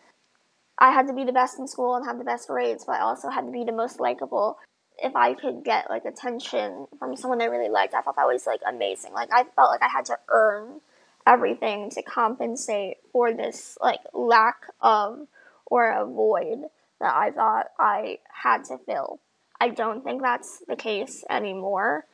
I 0.78 0.92
had 0.92 1.08
to 1.08 1.14
be 1.14 1.24
the 1.24 1.32
best 1.32 1.58
in 1.58 1.70
school 1.70 1.96
and 1.96 2.06
have 2.06 2.18
the 2.18 2.26
best 2.26 2.50
grades, 2.50 2.84
but 2.84 2.98
I 2.98 3.00
also 3.00 3.30
had 3.30 3.46
to 3.46 3.52
be 3.52 3.64
the 3.64 3.72
most 3.72 4.02
likable. 4.02 4.60
If 5.02 5.16
I 5.16 5.34
could 5.34 5.64
get 5.64 5.90
like 5.90 6.04
attention 6.04 6.88
from 7.00 7.16
someone 7.16 7.42
I 7.42 7.46
really 7.46 7.70
liked, 7.70 7.94
I 7.94 8.02
thought 8.02 8.18
that 8.18 8.28
was 8.28 8.46
like 8.46 8.60
amazing. 8.68 9.14
Like, 9.14 9.30
I 9.32 9.46
felt 9.56 9.72
like 9.72 9.84
I 9.84 9.88
had 9.88 10.04
to 10.08 10.20
earn 10.28 10.82
everything 11.26 11.90
to 11.92 12.02
compensate 12.02 12.98
for 13.14 13.32
this 13.32 13.78
like 13.82 14.02
lack 14.14 14.66
of 14.82 15.28
or 15.68 15.90
a 15.90 16.06
void 16.06 16.66
that 17.02 17.14
I 17.14 17.32
thought 17.32 17.68
I 17.78 18.20
had 18.32 18.64
to 18.66 18.78
fill. 18.78 19.20
I 19.60 19.70
don't 19.70 20.04
think 20.04 20.22
that's 20.22 20.64
the 20.68 20.76
case 20.76 21.24
anymore. 21.30 22.06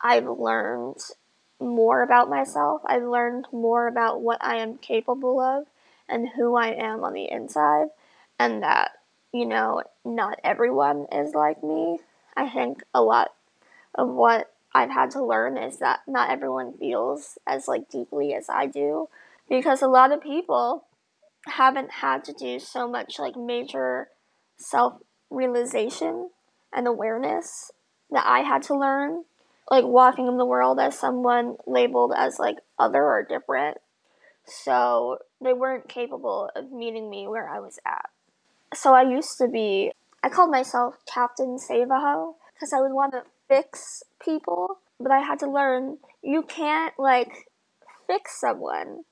I've 0.00 0.28
learned 0.28 0.98
more 1.60 2.02
about 2.02 2.28
myself. 2.28 2.82
I've 2.86 3.04
learned 3.04 3.46
more 3.52 3.86
about 3.86 4.20
what 4.20 4.44
I 4.44 4.56
am 4.56 4.78
capable 4.78 5.40
of 5.40 5.66
and 6.08 6.28
who 6.36 6.56
I 6.56 6.68
am 6.68 7.04
on 7.04 7.12
the 7.12 7.30
inside, 7.30 7.88
and 8.38 8.62
that, 8.62 8.90
you 9.32 9.46
know, 9.46 9.82
not 10.04 10.40
everyone 10.42 11.06
is 11.12 11.34
like 11.34 11.62
me. 11.62 12.00
I 12.36 12.48
think 12.48 12.82
a 12.92 13.00
lot 13.00 13.32
of 13.94 14.08
what 14.08 14.52
I've 14.74 14.90
had 14.90 15.10
to 15.12 15.24
learn 15.24 15.56
is 15.56 15.78
that 15.78 16.00
not 16.06 16.30
everyone 16.30 16.74
feels 16.78 17.38
as 17.46 17.68
like 17.68 17.88
deeply 17.88 18.34
as 18.34 18.48
I 18.48 18.66
do 18.66 19.08
because 19.48 19.82
a 19.82 19.88
lot 19.88 20.12
of 20.12 20.22
people 20.22 20.84
haven't 21.46 21.90
had 21.90 22.24
to 22.24 22.32
do 22.32 22.58
so 22.58 22.88
much 22.88 23.18
like 23.18 23.36
major 23.36 24.08
self 24.56 24.94
realization 25.30 26.30
and 26.72 26.86
awareness 26.86 27.70
that 28.10 28.24
I 28.26 28.40
had 28.40 28.62
to 28.64 28.78
learn 28.78 29.24
like 29.70 29.84
walking 29.84 30.26
in 30.26 30.36
the 30.36 30.44
world 30.44 30.78
as 30.78 30.98
someone 30.98 31.56
labeled 31.66 32.12
as 32.16 32.38
like 32.38 32.56
other 32.78 33.02
or 33.02 33.26
different. 33.28 33.78
So 34.44 35.18
they 35.40 35.52
weren't 35.52 35.88
capable 35.88 36.50
of 36.54 36.72
meeting 36.72 37.08
me 37.08 37.26
where 37.26 37.48
I 37.48 37.60
was 37.60 37.78
at. 37.86 38.10
So 38.74 38.94
I 38.94 39.02
used 39.02 39.38
to 39.38 39.48
be, 39.48 39.92
I 40.22 40.28
called 40.28 40.50
myself 40.50 40.96
Captain 41.06 41.58
Save-A-Ho 41.58 42.36
because 42.54 42.72
I 42.72 42.80
would 42.80 42.92
want 42.92 43.12
to 43.12 43.22
fix 43.48 44.02
people, 44.22 44.78
but 44.98 45.12
I 45.12 45.20
had 45.20 45.38
to 45.40 45.50
learn 45.50 45.98
you 46.22 46.42
can't 46.42 46.94
like 46.98 47.48
fix 48.06 48.40
someone. 48.40 49.04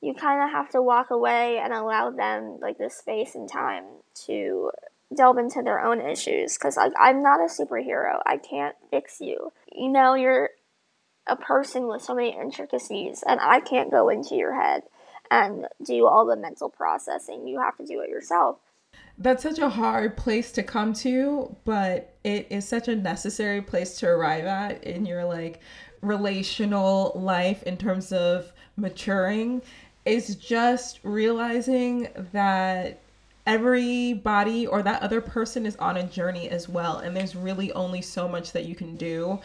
You 0.00 0.14
kind 0.14 0.42
of 0.42 0.50
have 0.50 0.70
to 0.70 0.82
walk 0.82 1.10
away 1.10 1.58
and 1.58 1.72
allow 1.72 2.10
them 2.10 2.58
like 2.60 2.78
the 2.78 2.88
space 2.88 3.34
and 3.34 3.48
time 3.48 3.84
to 4.26 4.70
delve 5.14 5.38
into 5.38 5.62
their 5.62 5.80
own 5.80 6.00
issues 6.00 6.56
because 6.56 6.76
like 6.76 6.92
I'm 6.98 7.22
not 7.22 7.40
a 7.40 7.44
superhero. 7.44 8.20
I 8.24 8.38
can't 8.38 8.76
fix 8.90 9.20
you. 9.20 9.52
You 9.72 9.90
know, 9.90 10.14
you're 10.14 10.50
a 11.26 11.36
person 11.36 11.86
with 11.86 12.02
so 12.02 12.14
many 12.14 12.36
intricacies, 12.36 13.22
and 13.26 13.40
I 13.40 13.60
can't 13.60 13.90
go 13.90 14.08
into 14.08 14.34
your 14.34 14.60
head 14.60 14.82
and 15.30 15.66
do 15.84 16.06
all 16.06 16.26
the 16.26 16.36
mental 16.36 16.68
processing. 16.68 17.46
You 17.46 17.60
have 17.60 17.76
to 17.76 17.86
do 17.86 18.00
it 18.00 18.10
yourself. 18.10 18.58
That's 19.16 19.42
such 19.42 19.58
a 19.58 19.68
hard 19.68 20.16
place 20.16 20.50
to 20.52 20.62
come 20.62 20.92
to, 20.94 21.54
but 21.64 22.16
it 22.24 22.48
is 22.50 22.66
such 22.66 22.88
a 22.88 22.96
necessary 22.96 23.62
place 23.62 23.98
to 23.98 24.06
arrive 24.06 24.46
at 24.46 24.82
in 24.82 25.06
your 25.06 25.24
like 25.24 25.60
relational 26.00 27.12
life 27.14 27.62
in 27.64 27.76
terms 27.76 28.12
of 28.12 28.52
maturing 28.76 29.62
is 30.04 30.36
just 30.36 31.00
realizing 31.02 32.08
that 32.32 33.00
everybody 33.46 34.66
or 34.66 34.82
that 34.82 35.02
other 35.02 35.20
person 35.20 35.66
is 35.66 35.76
on 35.76 35.96
a 35.96 36.02
journey 36.04 36.48
as 36.48 36.68
well 36.68 36.98
and 36.98 37.16
there's 37.16 37.34
really 37.34 37.72
only 37.72 38.02
so 38.02 38.28
much 38.28 38.52
that 38.52 38.64
you 38.64 38.74
can 38.74 38.96
do. 38.96 39.38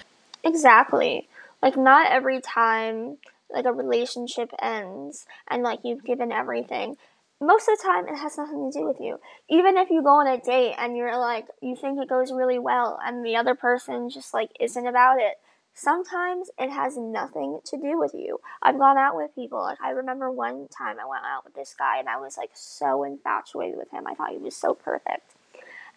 Exactly. 0.44 1.28
Like 1.62 1.78
not 1.78 2.12
every 2.12 2.42
time 2.42 3.18
like 3.52 3.66
a 3.66 3.72
relationship 3.72 4.52
ends 4.62 5.26
and 5.50 5.64
like 5.64 5.80
you've 5.84 6.04
given 6.04 6.32
everything 6.32 6.98
most 7.42 7.68
of 7.68 7.78
the 7.78 7.84
time 7.84 8.08
it 8.08 8.18
has 8.18 8.38
nothing 8.38 8.72
to 8.72 8.80
do 8.80 8.86
with 8.86 8.98
you. 9.00 9.20
Even 9.50 9.78
if 9.78 9.90
you 9.90 10.02
go 10.02 10.20
on 10.20 10.28
a 10.28 10.40
date 10.40 10.76
and 10.78 10.96
you're 10.96 11.18
like 11.18 11.48
you 11.62 11.76
think 11.76 12.00
it 12.00 12.10
goes 12.10 12.32
really 12.32 12.60
well 12.60 13.00
and 13.04 13.26
the 13.26 13.36
other 13.36 13.56
person 13.56 14.10
just 14.10 14.34
like 14.34 14.50
isn't 14.60 14.88
about 14.88 15.20
it 15.20 15.36
sometimes 15.76 16.50
it 16.58 16.72
has 16.72 16.98
nothing 16.98 17.60
to 17.66 17.78
do 17.78 18.00
with 18.00 18.14
you. 18.14 18.40
I've 18.64 18.80
gone 18.80 18.98
out 18.98 19.16
with 19.16 19.36
people. 19.36 19.60
Like 19.60 19.82
I 19.82 19.92
remember 19.92 20.32
one 20.32 20.68
time 20.70 20.98
I 21.00 21.06
went 21.06 21.24
out 21.26 21.44
with 21.44 21.54
this 21.54 21.76
guy 21.78 22.00
and 22.00 22.10
I 22.10 22.18
was 22.18 22.38
like 22.38 22.52
so 22.54 23.04
infatuated 23.04 23.78
with 23.78 23.92
him. 23.92 24.08
I 24.08 24.16
thought 24.16 24.32
he 24.32 24.38
was 24.38 24.56
so 24.56 24.74
perfect. 24.74 25.36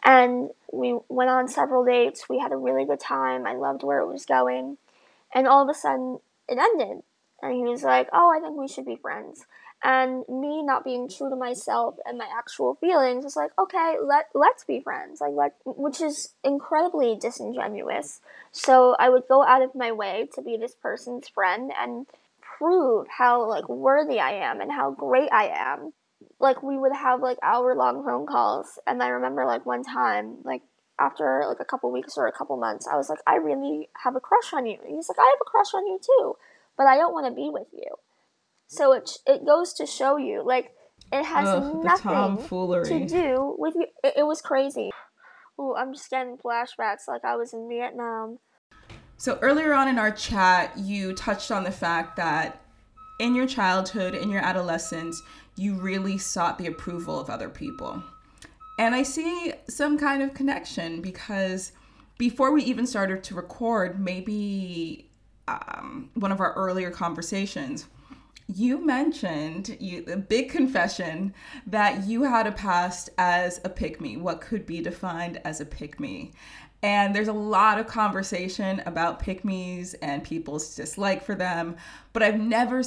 And 0.05 0.51
we 0.73 0.99
went 1.09 1.31
on 1.31 1.49
several 1.49 1.85
dates. 1.85 2.29
We 2.29 2.39
had 2.39 2.53
a 2.53 2.57
really 2.57 2.85
good 2.85 3.01
time. 3.01 3.47
I 3.47 3.55
loved 3.55 3.83
where 3.83 4.01
it 4.01 4.07
was 4.07 4.27
going. 4.27 4.79
And 5.33 5.47
all 5.47 5.63
of 5.63 5.69
a 5.69 5.79
sudden 5.79 6.19
it 6.49 6.59
ended. 6.59 7.03
And 7.41 7.53
he 7.53 7.63
was 7.63 7.85
like, 7.85 8.09
"Oh, 8.13 8.33
I 8.37 8.41
think 8.41 8.59
we 8.59 8.67
should 8.67 8.87
be 8.87 8.97
friends." 8.97 9.47
And 9.83 10.25
me 10.29 10.63
not 10.63 10.85
being 10.85 11.09
true 11.09 11.31
to 11.31 11.37
myself 11.37 11.95
and 12.05 12.19
my 12.19 12.27
actual 12.37 12.75
feelings 12.75 13.25
was 13.25 13.37
like 13.37 13.51
okay 13.59 13.95
let 14.03 14.27
let's 14.35 14.65
be 14.65 14.81
friends 14.81 15.21
like 15.21 15.33
let 15.35 15.55
which 15.65 16.01
is 16.01 16.35
incredibly 16.43 17.17
disingenuous. 17.17 18.21
So 18.51 18.97
i 18.99 19.09
would 19.09 19.29
go 19.29 19.45
out 19.45 19.63
of 19.63 19.75
my 19.75 19.93
way 19.93 20.29
to 20.35 20.43
be 20.43 20.57
this 20.57 20.75
person's 20.75 21.29
friend 21.29 21.73
and 21.79 22.07
prove 22.41 23.07
how 23.19 23.49
like 23.49 23.69
worthy 23.69 24.19
i 24.19 24.33
am 24.33 24.61
and 24.61 24.73
how 24.73 24.91
great 24.91 25.31
i 25.33 25.49
am. 25.49 25.93
Like 26.41 26.63
we 26.63 26.77
would 26.77 26.93
have 26.93 27.21
like 27.21 27.39
hour 27.43 27.75
long 27.77 28.05
phone 28.05 28.27
calls 28.27 28.79
and 28.87 29.03
i 29.03 29.09
remember 29.09 29.45
like 29.45 29.65
one 29.65 29.85
time 29.85 30.39
like 30.45 30.63
after 30.99 31.45
like 31.47 31.61
a 31.61 31.65
couple 31.65 31.93
weeks 31.93 32.19
or 32.19 32.27
a 32.27 32.33
couple 32.33 32.57
months 32.57 32.89
i 32.91 32.97
was 32.97 33.09
like 33.09 33.21
i 33.29 33.37
really 33.37 33.89
have 34.03 34.17
a 34.17 34.21
crush 34.21 34.53
on 34.53 34.67
you. 34.67 34.79
And 34.85 34.97
he's 34.97 35.09
like 35.09 35.19
i 35.21 35.23
have 35.23 35.41
a 35.41 35.49
crush 35.49 35.73
on 35.75 35.87
you 35.87 36.01
too 36.03 36.37
but 36.77 36.87
i 36.87 36.97
don't 36.97 37.13
want 37.13 37.27
to 37.27 37.33
be 37.33 37.49
with 37.51 37.69
you 37.73 37.95
so 38.69 38.93
it 38.93 39.11
it 39.27 39.45
goes 39.45 39.73
to 39.75 39.87
show 39.87 40.17
you, 40.17 40.43
like 40.47 40.71
it 41.11 41.25
has 41.25 41.49
Ugh, 41.49 41.85
nothing 41.85 42.37
to 42.39 43.07
do 43.07 43.57
with 43.59 43.75
you. 43.75 43.87
It, 44.05 44.15
it 44.19 44.27
was 44.27 44.41
crazy. 44.41 44.91
Oh, 45.59 45.75
I'm 45.75 45.93
just 45.93 46.11
getting 46.11 46.37
flashbacks, 46.37 47.09
like 47.09 47.25
I 47.25 47.35
was 47.35 47.53
in 47.53 47.69
Vietnam. 47.69 48.39
So 49.17 49.39
earlier 49.43 49.73
on 49.73 49.89
in 49.89 49.99
our 49.99 50.13
chat, 50.13 50.79
you 50.79 51.13
touched 51.15 51.51
on 51.51 51.65
the 51.65 51.73
fact 51.73 52.17
that 52.17 52.61
in 53.19 53.35
your 53.35 53.47
childhood, 53.47 54.15
in 54.15 54.31
your 54.31 54.41
adolescence, 54.41 55.21
you 55.57 55.75
really 55.75 56.19
sought 56.19 56.59
the 56.59 56.67
approval 56.67 57.19
of 57.19 57.29
other 57.29 57.49
people. 57.49 58.01
And 58.79 58.95
I 58.95 59.03
see 59.03 59.53
some 59.69 59.99
kind 59.99 60.23
of 60.23 60.35
connection 60.35 61.01
because 61.03 61.73
before 62.17 62.53
we 62.53 62.63
even 62.63 62.87
started 62.87 63.25
to 63.25 63.35
record, 63.35 63.99
maybe 63.99 65.11
um, 65.49 66.11
one 66.15 66.31
of 66.31 66.41
our 66.41 66.53
earlier 66.53 66.93
conversations, 66.93 67.87
you 68.49 68.85
mentioned 68.85 69.77
you 69.79 70.05
a 70.11 70.17
big 70.17 70.49
confession 70.49 71.35
that 71.67 72.07
you 72.07 72.23
had 72.23 72.47
a 72.47 72.53
past 72.53 73.11
as 73.19 73.61
a 73.63 73.69
pick 73.69 74.01
me, 74.01 74.17
what 74.17 74.41
could 74.41 74.65
be 74.65 74.81
defined 74.81 75.41
as 75.45 75.61
a 75.61 75.67
pick 75.67 76.01
me. 76.01 76.33
And 76.83 77.15
there's 77.15 77.29
a 77.29 77.33
lot 77.33 77.79
of 77.79 77.87
conversation 77.87 78.83
about 78.87 79.19
pick 79.19 79.45
me's 79.45 79.95
and 79.95 80.25
people's 80.25 80.75
dislike 80.75 81.23
for 81.23 81.35
them, 81.35 81.77
but 82.13 82.23
I've 82.23 82.41
never 82.41 82.83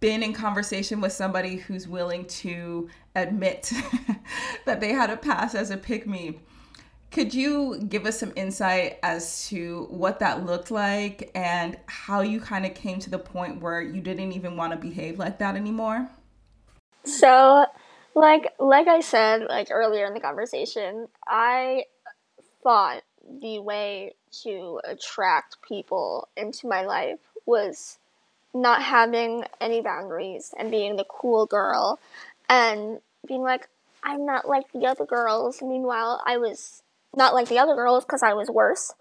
been 0.00 0.22
in 0.22 0.32
conversation 0.32 1.00
with 1.00 1.12
somebody 1.12 1.56
who's 1.56 1.86
willing 1.86 2.24
to 2.26 2.88
admit 3.14 3.72
that 4.64 4.80
they 4.80 4.92
had 4.92 5.10
a 5.10 5.16
past 5.16 5.54
as 5.54 5.70
a 5.70 5.76
pick 5.76 6.06
me. 6.06 6.40
Could 7.10 7.32
you 7.32 7.80
give 7.88 8.04
us 8.04 8.18
some 8.18 8.32
insight 8.36 8.98
as 9.02 9.48
to 9.48 9.86
what 9.90 10.18
that 10.18 10.44
looked 10.44 10.70
like 10.70 11.30
and 11.34 11.78
how 11.86 12.20
you 12.20 12.40
kind 12.40 12.66
of 12.66 12.74
came 12.74 12.98
to 13.00 13.10
the 13.10 13.18
point 13.18 13.60
where 13.60 13.80
you 13.80 14.00
didn't 14.00 14.32
even 14.32 14.56
want 14.56 14.72
to 14.72 14.78
behave 14.78 15.18
like 15.18 15.38
that 15.38 15.56
anymore? 15.56 16.08
So, 17.04 17.66
like 18.14 18.52
like 18.58 18.88
I 18.88 19.00
said 19.00 19.46
like 19.48 19.68
earlier 19.70 20.06
in 20.06 20.14
the 20.14 20.20
conversation, 20.20 21.08
I 21.26 21.84
thought 22.62 23.02
the 23.40 23.60
way 23.60 24.14
to 24.42 24.80
attract 24.84 25.56
people 25.62 26.28
into 26.36 26.66
my 26.66 26.82
life 26.82 27.20
was 27.46 27.98
not 28.52 28.82
having 28.82 29.44
any 29.60 29.80
boundaries 29.80 30.54
and 30.58 30.70
being 30.70 30.96
the 30.96 31.04
cool 31.04 31.46
girl 31.46 31.98
and 32.48 33.00
being 33.26 33.42
like 33.42 33.68
I'm 34.02 34.24
not 34.24 34.48
like 34.48 34.70
the 34.72 34.86
other 34.86 35.04
girls. 35.04 35.60
Meanwhile, 35.62 36.22
I 36.24 36.38
was 36.38 36.82
not 37.16 37.34
like 37.34 37.48
the 37.48 37.58
other 37.58 37.74
girls 37.74 38.04
because 38.04 38.22
I 38.22 38.34
was 38.34 38.48
worse. 38.48 38.92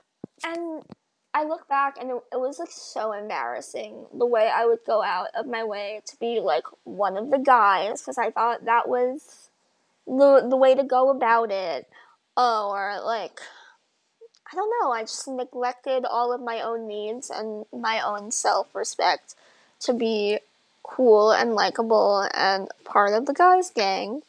And 0.44 0.84
I 1.34 1.44
look 1.44 1.68
back 1.68 1.98
and 2.00 2.12
it, 2.12 2.24
it, 2.32 2.40
was 2.40 2.60
like 2.60 2.72
so 2.72 3.12
embarrassing 3.12 4.06
the 4.18 4.26
way 4.26 4.50
I 4.54 4.66
would 4.66 4.80
go 4.88 5.04
out 5.04 5.28
of 5.38 5.46
my 5.46 5.66
way 5.66 6.02
to 6.06 6.18
be 6.18 6.40
like 6.40 6.64
one 6.86 7.18
of 7.18 7.30
the 7.30 7.40
guys 7.40 8.02
because 8.02 8.18
I 8.18 8.32
thought 8.32 8.66
that 8.66 8.88
was 8.88 9.50
the 10.08 10.46
the 10.50 10.56
way 10.56 10.76
to 10.76 10.84
go 10.84 11.10
about 11.10 11.52
it. 11.52 11.90
Oh, 12.38 12.72
or 12.74 13.02
like 13.04 13.42
I 14.52 14.56
don't 14.56 14.72
know, 14.82 14.92
I 14.92 15.02
just 15.02 15.28
neglected 15.28 16.06
all 16.06 16.32
of 16.32 16.42
my 16.42 16.62
own 16.62 16.88
needs 16.88 17.30
and 17.30 17.66
my 17.74 18.00
own 18.00 18.32
self-respect 18.32 19.36
to 19.82 19.94
be 19.94 20.40
cool 20.84 21.32
and 21.32 21.54
likable 21.54 22.30
and 22.34 22.70
part 22.86 23.14
of 23.14 23.26
the 23.26 23.34
guys 23.34 23.72
gang. 23.72 24.22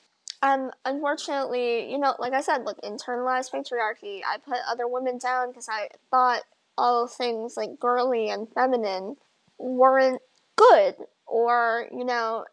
And 0.42 0.70
unfortunately, 0.84 1.90
you 1.90 1.98
know, 1.98 2.14
like 2.18 2.32
I 2.32 2.40
said, 2.40 2.64
like 2.64 2.76
internalized 2.82 3.52
patriarchy, 3.52 4.20
I 4.26 4.38
put 4.38 4.58
other 4.68 4.86
women 4.86 5.18
down 5.18 5.48
because 5.48 5.68
I 5.68 5.88
thought 6.10 6.42
all 6.78 7.06
things 7.06 7.56
like 7.56 7.80
girly 7.80 8.28
and 8.28 8.48
feminine 8.52 9.16
weren't 9.58 10.20
good 10.56 10.96
or, 11.26 11.88
you 11.90 12.04
know, 12.04 12.44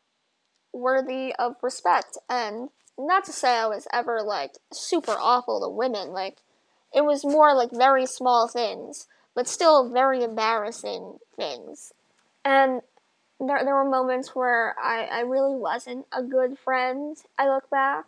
worthy 0.71 1.33
of 1.37 1.55
respect. 1.61 2.17
And 2.29 2.69
not 2.97 3.25
to 3.25 3.33
say 3.33 3.57
I 3.57 3.67
was 3.67 3.87
ever 3.91 4.21
like 4.21 4.53
super 4.71 5.15
awful 5.19 5.61
to 5.61 5.69
women, 5.69 6.09
like 6.09 6.37
it 6.93 7.03
was 7.03 7.25
more 7.25 7.53
like 7.53 7.71
very 7.71 8.05
small 8.05 8.47
things, 8.47 9.07
but 9.35 9.47
still 9.47 9.91
very 9.91 10.23
embarrassing 10.23 11.17
things. 11.35 11.91
And 12.45 12.81
there, 13.39 13.63
there 13.63 13.75
were 13.75 13.89
moments 13.89 14.35
where 14.35 14.75
I, 14.81 15.05
I 15.05 15.19
really 15.21 15.55
wasn't 15.55 16.05
a 16.11 16.23
good 16.23 16.57
friend. 16.57 17.17
I 17.37 17.47
look 17.47 17.69
back 17.69 18.05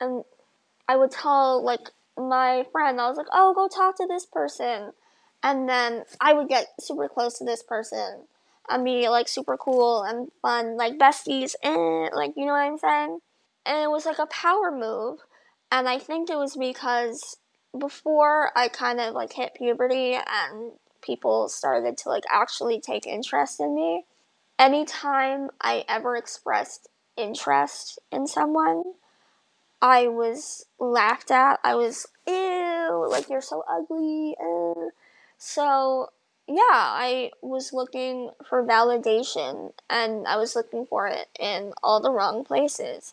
and 0.00 0.24
I 0.88 0.96
would 0.96 1.10
tell 1.10 1.62
like 1.64 1.90
my 2.16 2.66
friend. 2.72 3.00
I 3.00 3.08
was 3.08 3.16
like, 3.16 3.28
oh, 3.32 3.54
go 3.54 3.68
talk 3.68 3.96
to 3.98 4.06
this 4.06 4.26
person. 4.26 4.92
And 5.42 5.68
then 5.68 6.04
I 6.20 6.32
would 6.32 6.48
get 6.48 6.68
super 6.80 7.08
close 7.08 7.38
to 7.38 7.44
this 7.44 7.62
person 7.62 8.24
and 8.68 8.84
be 8.84 9.08
like 9.08 9.28
super 9.28 9.56
cool 9.56 10.02
and 10.02 10.30
fun, 10.40 10.76
like 10.76 10.98
besties, 10.98 11.54
and 11.62 12.10
like, 12.14 12.32
you 12.36 12.46
know 12.46 12.52
what 12.52 12.60
I'm 12.60 12.78
saying? 12.78 13.18
And 13.66 13.82
it 13.82 13.90
was 13.90 14.06
like 14.06 14.18
a 14.18 14.26
power 14.26 14.70
move. 14.70 15.20
And 15.70 15.88
I 15.88 15.98
think 15.98 16.30
it 16.30 16.36
was 16.36 16.56
because 16.56 17.38
before 17.76 18.50
I 18.56 18.68
kind 18.68 19.00
of 19.00 19.14
like 19.14 19.32
hit 19.32 19.54
puberty 19.54 20.14
and 20.14 20.72
people 21.02 21.48
started 21.48 21.96
to 21.98 22.08
like 22.08 22.24
actually 22.30 22.80
take 22.80 23.06
interest 23.06 23.58
in 23.58 23.74
me, 23.74 24.04
anytime 24.58 25.50
I 25.60 25.84
ever 25.88 26.16
expressed 26.16 26.88
interest 27.16 27.98
in 28.10 28.26
someone, 28.26 28.82
I 29.80 30.06
was 30.06 30.66
laughed 30.78 31.30
at. 31.30 31.58
I 31.64 31.74
was, 31.74 32.06
ew, 32.26 33.06
like 33.10 33.28
you're 33.28 33.40
so 33.40 33.64
ugly. 33.68 34.36
Ew. 34.40 34.90
So, 35.38 36.10
yeah, 36.46 36.56
I 36.70 37.30
was 37.42 37.72
looking 37.72 38.30
for 38.48 38.64
validation 38.64 39.72
and 39.90 40.26
I 40.26 40.36
was 40.36 40.54
looking 40.54 40.86
for 40.86 41.08
it 41.08 41.28
in 41.38 41.72
all 41.82 42.00
the 42.00 42.12
wrong 42.12 42.44
places. 42.44 43.12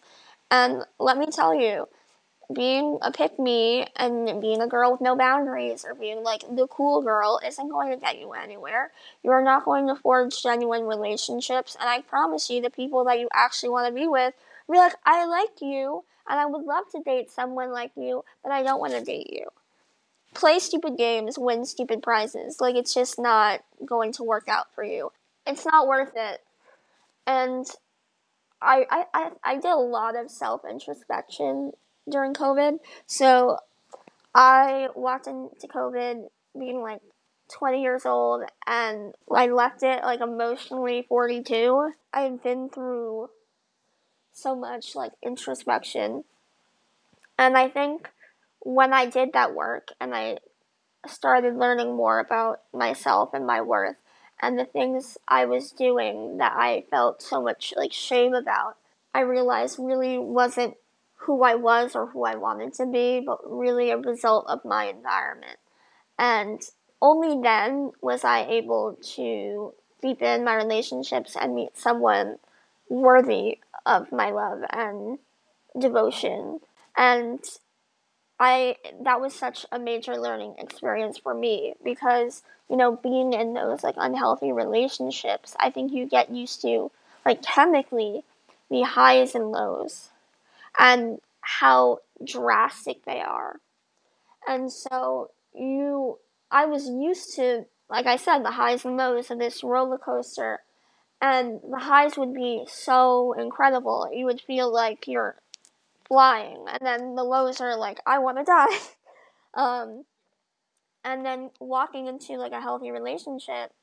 And 0.51 0.83
let 0.99 1.17
me 1.17 1.27
tell 1.27 1.53
you, 1.53 1.87
being 2.53 2.97
a 3.01 3.11
pick 3.11 3.37
me 3.37 3.85
and 3.95 4.41
being 4.41 4.61
a 4.61 4.67
girl 4.67 4.91
with 4.91 5.01
no 5.01 5.15
boundaries 5.15 5.85
or 5.85 5.93
being 5.93 6.23
like 6.23 6.41
the 6.49 6.67
cool 6.67 7.01
girl 7.01 7.39
isn't 7.45 7.69
going 7.69 7.91
to 7.91 7.97
get 7.97 8.19
you 8.19 8.31
anywhere. 8.33 8.91
You 9.23 9.31
are 9.31 9.43
not 9.43 9.65
going 9.65 9.87
to 9.87 9.95
forge 9.95 10.41
genuine 10.41 10.85
relationships. 10.85 11.77
And 11.79 11.87
I 11.87 12.01
promise 12.01 12.49
you, 12.49 12.61
the 12.61 12.71
people 12.71 13.03
that 13.05 13.19
you 13.19 13.29
actually 13.33 13.69
want 13.69 13.87
to 13.87 13.93
be 13.93 14.07
with 14.07 14.33
be 14.69 14.77
like, 14.77 14.95
I 15.05 15.25
like 15.25 15.61
you 15.61 16.03
and 16.27 16.39
I 16.39 16.45
would 16.45 16.63
love 16.63 16.85
to 16.91 17.01
date 17.01 17.29
someone 17.29 17.71
like 17.71 17.91
you, 17.95 18.23
but 18.43 18.51
I 18.51 18.63
don't 18.63 18.79
want 18.79 18.93
to 18.93 19.03
date 19.03 19.31
you. 19.31 19.47
Play 20.33 20.59
stupid 20.59 20.97
games, 20.97 21.37
win 21.37 21.65
stupid 21.65 22.01
prizes. 22.01 22.61
Like, 22.61 22.75
it's 22.75 22.93
just 22.93 23.19
not 23.19 23.61
going 23.83 24.11
to 24.13 24.23
work 24.23 24.47
out 24.47 24.73
for 24.73 24.83
you. 24.83 25.11
It's 25.47 25.65
not 25.65 25.87
worth 25.87 26.13
it. 26.15 26.41
And 27.25 27.65
I, 28.61 28.85
I, 28.89 29.05
I, 29.13 29.31
I 29.43 29.55
did 29.55 29.65
a 29.65 29.75
lot 29.75 30.15
of 30.15 30.29
self 30.29 30.61
introspection 30.69 31.71
during 32.09 32.33
COVID. 32.33 32.79
So 33.07 33.57
I 34.33 34.89
walked 34.95 35.27
into 35.27 35.67
COVID 35.67 36.27
being 36.57 36.81
like 36.81 37.01
20 37.51 37.81
years 37.81 38.05
old 38.05 38.43
and 38.67 39.13
I 39.33 39.47
left 39.47 39.83
it 39.83 40.03
like 40.03 40.21
emotionally 40.21 41.05
42. 41.07 41.91
I've 42.13 42.43
been 42.43 42.69
through 42.69 43.29
so 44.31 44.55
much 44.55 44.95
like 44.95 45.11
introspection. 45.23 46.23
And 47.37 47.57
I 47.57 47.69
think 47.69 48.09
when 48.59 48.93
I 48.93 49.05
did 49.05 49.33
that 49.33 49.55
work 49.55 49.89
and 49.99 50.13
I 50.13 50.37
started 51.07 51.55
learning 51.55 51.95
more 51.95 52.19
about 52.19 52.61
myself 52.73 53.33
and 53.33 53.47
my 53.47 53.61
worth 53.61 53.95
and 54.41 54.57
the 54.57 54.65
things 54.65 55.17
I 55.27 55.45
was 55.45 55.71
doing 55.71 56.37
that 56.37 56.53
I 56.55 56.85
felt 56.89 57.21
so 57.21 57.41
much 57.41 57.73
like 57.75 57.93
shame 57.93 58.33
about, 58.33 58.77
I 59.13 59.21
realized 59.21 59.79
really 59.79 60.17
wasn't 60.17 60.75
who 61.19 61.43
I 61.43 61.55
was 61.55 61.95
or 61.95 62.07
who 62.07 62.25
I 62.25 62.35
wanted 62.35 62.73
to 62.75 62.85
be, 62.85 63.21
but 63.25 63.39
really 63.45 63.91
a 63.91 63.97
result 63.97 64.45
of 64.47 64.63
my 64.63 64.85
environment. 64.85 65.59
And 66.17 66.61
only 67.01 67.41
then 67.41 67.91
was 68.01 68.23
I 68.23 68.45
able 68.45 68.97
to 69.15 69.73
deepen 70.01 70.43
my 70.43 70.55
relationships 70.55 71.35
and 71.39 71.55
meet 71.55 71.77
someone 71.77 72.37
worthy 72.89 73.59
of 73.85 74.11
my 74.11 74.31
love 74.31 74.61
and 74.71 75.19
devotion. 75.77 76.59
And 76.95 77.43
I 78.39 78.77
that 79.03 79.19
was 79.19 79.33
such 79.33 79.65
a 79.71 79.79
major 79.79 80.15
learning 80.15 80.55
experience 80.57 81.17
for 81.17 81.33
me 81.33 81.73
because, 81.83 82.43
you 82.69 82.77
know, 82.77 82.95
being 82.95 83.33
in 83.33 83.53
those 83.53 83.83
like 83.83 83.95
unhealthy 83.97 84.51
relationships, 84.51 85.55
I 85.59 85.69
think 85.69 85.91
you 85.91 86.05
get 86.05 86.29
used 86.29 86.61
to 86.61 86.91
like 87.25 87.41
chemically 87.41 88.23
the 88.69 88.83
highs 88.83 89.35
and 89.35 89.51
lows 89.51 90.09
and 90.79 91.19
how 91.41 91.99
drastic 92.25 93.03
they 93.05 93.19
are. 93.19 93.59
And 94.47 94.71
so 94.71 95.31
you 95.53 96.17
I 96.49 96.65
was 96.65 96.87
used 96.87 97.35
to 97.35 97.65
like 97.89 98.05
I 98.05 98.15
said 98.15 98.39
the 98.39 98.51
highs 98.51 98.85
and 98.85 98.97
lows 98.97 99.29
of 99.29 99.39
this 99.39 99.63
roller 99.63 99.97
coaster 99.97 100.59
and 101.21 101.59
the 101.69 101.79
highs 101.79 102.17
would 102.17 102.33
be 102.33 102.65
so 102.67 103.33
incredible. 103.33 104.09
You 104.11 104.25
would 104.25 104.41
feel 104.41 104.73
like 104.73 105.07
you're 105.07 105.35
flying 106.07 106.65
and 106.67 106.79
then 106.81 107.15
the 107.15 107.23
lows 107.23 107.59
are 107.61 107.77
like 107.77 107.99
I 108.05 108.19
want 108.19 108.37
to 108.37 108.43
die. 108.43 108.77
um 109.53 110.05
and 111.03 111.25
then 111.25 111.51
walking 111.59 112.07
into 112.07 112.37
like 112.37 112.53
a 112.53 112.61
healthy 112.61 112.91
relationship 112.91 113.73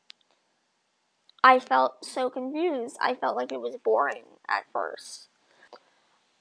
I 1.44 1.60
felt 1.60 2.04
so 2.04 2.28
confused. 2.28 2.96
I 3.00 3.14
felt 3.14 3.36
like 3.36 3.52
it 3.52 3.60
was 3.60 3.76
boring 3.84 4.24
at 4.48 4.64
first. 4.72 5.28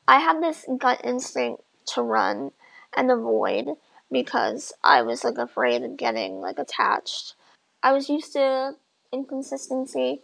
I 0.07 0.19
had 0.19 0.41
this 0.41 0.65
gut 0.77 1.01
instinct 1.03 1.63
to 1.93 2.01
run 2.01 2.51
and 2.95 3.11
avoid 3.11 3.67
because 4.11 4.73
I 4.83 5.01
was 5.01 5.23
like 5.23 5.37
afraid 5.37 5.83
of 5.83 5.97
getting 5.97 6.41
like 6.41 6.59
attached. 6.59 7.35
I 7.83 7.93
was 7.93 8.09
used 8.09 8.33
to 8.33 8.75
inconsistency 9.11 10.21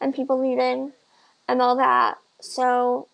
and 0.00 0.14
people 0.14 0.40
leaving 0.40 0.92
and 1.48 1.62
all 1.62 1.76
that. 1.76 2.18
So 2.40 3.08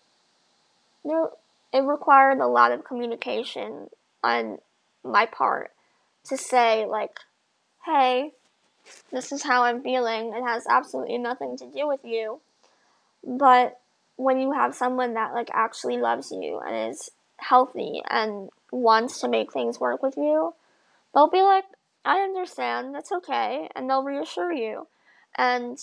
know, 1.07 1.31
it 1.73 1.81
required 1.81 2.39
a 2.39 2.47
lot 2.47 2.71
of 2.71 2.83
communication 2.83 3.89
on 4.23 4.59
my 5.03 5.25
part 5.25 5.71
to 6.25 6.37
say 6.37 6.85
like, 6.85 7.19
"Hey, 7.85 8.33
this 9.11 9.31
is 9.31 9.43
how 9.43 9.63
I'm 9.63 9.81
feeling. 9.81 10.33
It 10.33 10.43
has 10.43 10.65
absolutely 10.69 11.17
nothing 11.17 11.57
to 11.57 11.67
do 11.67 11.87
with 11.87 12.03
you." 12.05 12.41
But 13.23 13.79
when 14.17 14.39
you 14.39 14.51
have 14.51 14.75
someone 14.75 15.13
that 15.13 15.33
like 15.33 15.49
actually 15.53 15.97
loves 15.97 16.31
you 16.31 16.59
and 16.59 16.91
is 16.91 17.09
healthy 17.37 18.01
and 18.09 18.49
wants 18.71 19.21
to 19.21 19.29
make 19.29 19.53
things 19.53 19.79
work 19.79 20.03
with 20.03 20.17
you, 20.17 20.53
they'll 21.13 21.29
be 21.29 21.41
like, 21.41 21.63
I 22.03 22.19
understand, 22.19 22.93
that's 22.93 23.11
okay, 23.11 23.69
and 23.75 23.89
they'll 23.89 24.03
reassure 24.03 24.51
you. 24.51 24.87
And 25.37 25.77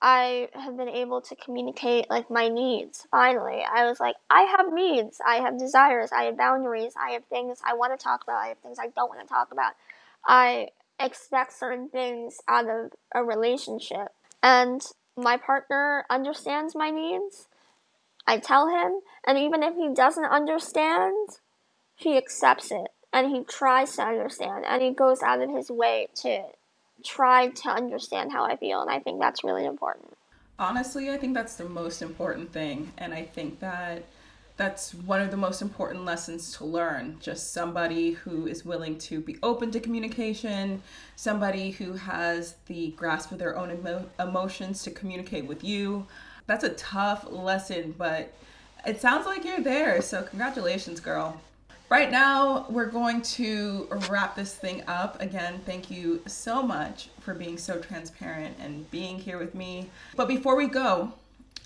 I 0.00 0.48
have 0.52 0.76
been 0.76 0.88
able 0.88 1.20
to 1.22 1.34
communicate 1.36 2.08
like 2.08 2.30
my 2.30 2.48
needs 2.48 3.06
finally. 3.10 3.62
I 3.68 3.86
was 3.86 3.98
like, 3.98 4.14
I 4.30 4.42
have 4.42 4.72
needs, 4.72 5.20
I 5.26 5.36
have 5.36 5.58
desires, 5.58 6.10
I 6.12 6.24
have 6.24 6.36
boundaries, 6.36 6.94
I 7.00 7.12
have 7.12 7.24
things 7.24 7.58
I 7.64 7.74
want 7.74 7.98
to 7.98 8.02
talk 8.02 8.22
about, 8.22 8.36
I 8.36 8.48
have 8.48 8.58
things 8.58 8.78
I 8.80 8.88
don't 8.94 9.08
want 9.08 9.20
to 9.20 9.26
talk 9.26 9.50
about. 9.50 9.72
I 10.24 10.68
expect 11.00 11.52
certain 11.52 11.88
things 11.88 12.38
out 12.48 12.68
of 12.68 12.92
a 13.14 13.24
relationship. 13.24 14.08
And 14.42 14.82
my 15.18 15.36
partner 15.36 16.04
understands 16.08 16.74
my 16.74 16.90
needs. 16.90 17.48
I 18.26 18.38
tell 18.38 18.68
him, 18.68 19.00
and 19.26 19.38
even 19.38 19.62
if 19.62 19.74
he 19.74 19.92
doesn't 19.94 20.24
understand, 20.24 21.28
he 21.96 22.16
accepts 22.16 22.70
it 22.70 22.88
and 23.12 23.30
he 23.30 23.42
tries 23.42 23.96
to 23.96 24.02
understand 24.02 24.64
and 24.66 24.82
he 24.82 24.90
goes 24.90 25.22
out 25.22 25.40
of 25.40 25.50
his 25.50 25.70
way 25.70 26.08
to 26.22 26.44
try 27.04 27.48
to 27.48 27.68
understand 27.68 28.32
how 28.32 28.44
I 28.44 28.56
feel, 28.56 28.80
and 28.80 28.90
I 28.90 28.98
think 28.98 29.20
that's 29.20 29.44
really 29.44 29.64
important. 29.64 30.16
Honestly, 30.58 31.10
I 31.10 31.16
think 31.16 31.34
that's 31.34 31.54
the 31.54 31.68
most 31.68 32.02
important 32.02 32.52
thing, 32.52 32.92
and 32.98 33.14
I 33.14 33.22
think 33.22 33.60
that 33.60 34.02
that's 34.58 34.92
one 34.92 35.20
of 35.20 35.30
the 35.30 35.36
most 35.36 35.62
important 35.62 36.04
lessons 36.04 36.52
to 36.56 36.64
learn. 36.64 37.16
Just 37.20 37.52
somebody 37.52 38.10
who 38.10 38.48
is 38.48 38.64
willing 38.64 38.98
to 38.98 39.20
be 39.20 39.38
open 39.40 39.70
to 39.70 39.80
communication, 39.80 40.82
somebody 41.14 41.70
who 41.70 41.92
has 41.92 42.56
the 42.66 42.90
grasp 42.90 43.30
of 43.30 43.38
their 43.38 43.56
own 43.56 43.70
emo- 43.70 44.10
emotions 44.18 44.82
to 44.82 44.90
communicate 44.90 45.46
with 45.46 45.62
you. 45.62 46.06
That's 46.46 46.64
a 46.64 46.70
tough 46.70 47.30
lesson, 47.30 47.94
but 47.96 48.34
it 48.84 49.00
sounds 49.00 49.26
like 49.26 49.44
you're 49.44 49.60
there. 49.60 50.02
So, 50.02 50.24
congratulations, 50.24 50.98
girl. 50.98 51.40
Right 51.88 52.10
now, 52.10 52.66
we're 52.68 52.86
going 52.86 53.22
to 53.22 53.88
wrap 54.10 54.34
this 54.34 54.54
thing 54.54 54.82
up. 54.88 55.22
Again, 55.22 55.60
thank 55.66 55.88
you 55.88 56.20
so 56.26 56.62
much 56.62 57.10
for 57.20 57.32
being 57.32 57.58
so 57.58 57.78
transparent 57.78 58.56
and 58.60 58.90
being 58.90 59.20
here 59.20 59.38
with 59.38 59.54
me. 59.54 59.88
But 60.16 60.26
before 60.26 60.56
we 60.56 60.66
go, 60.66 61.12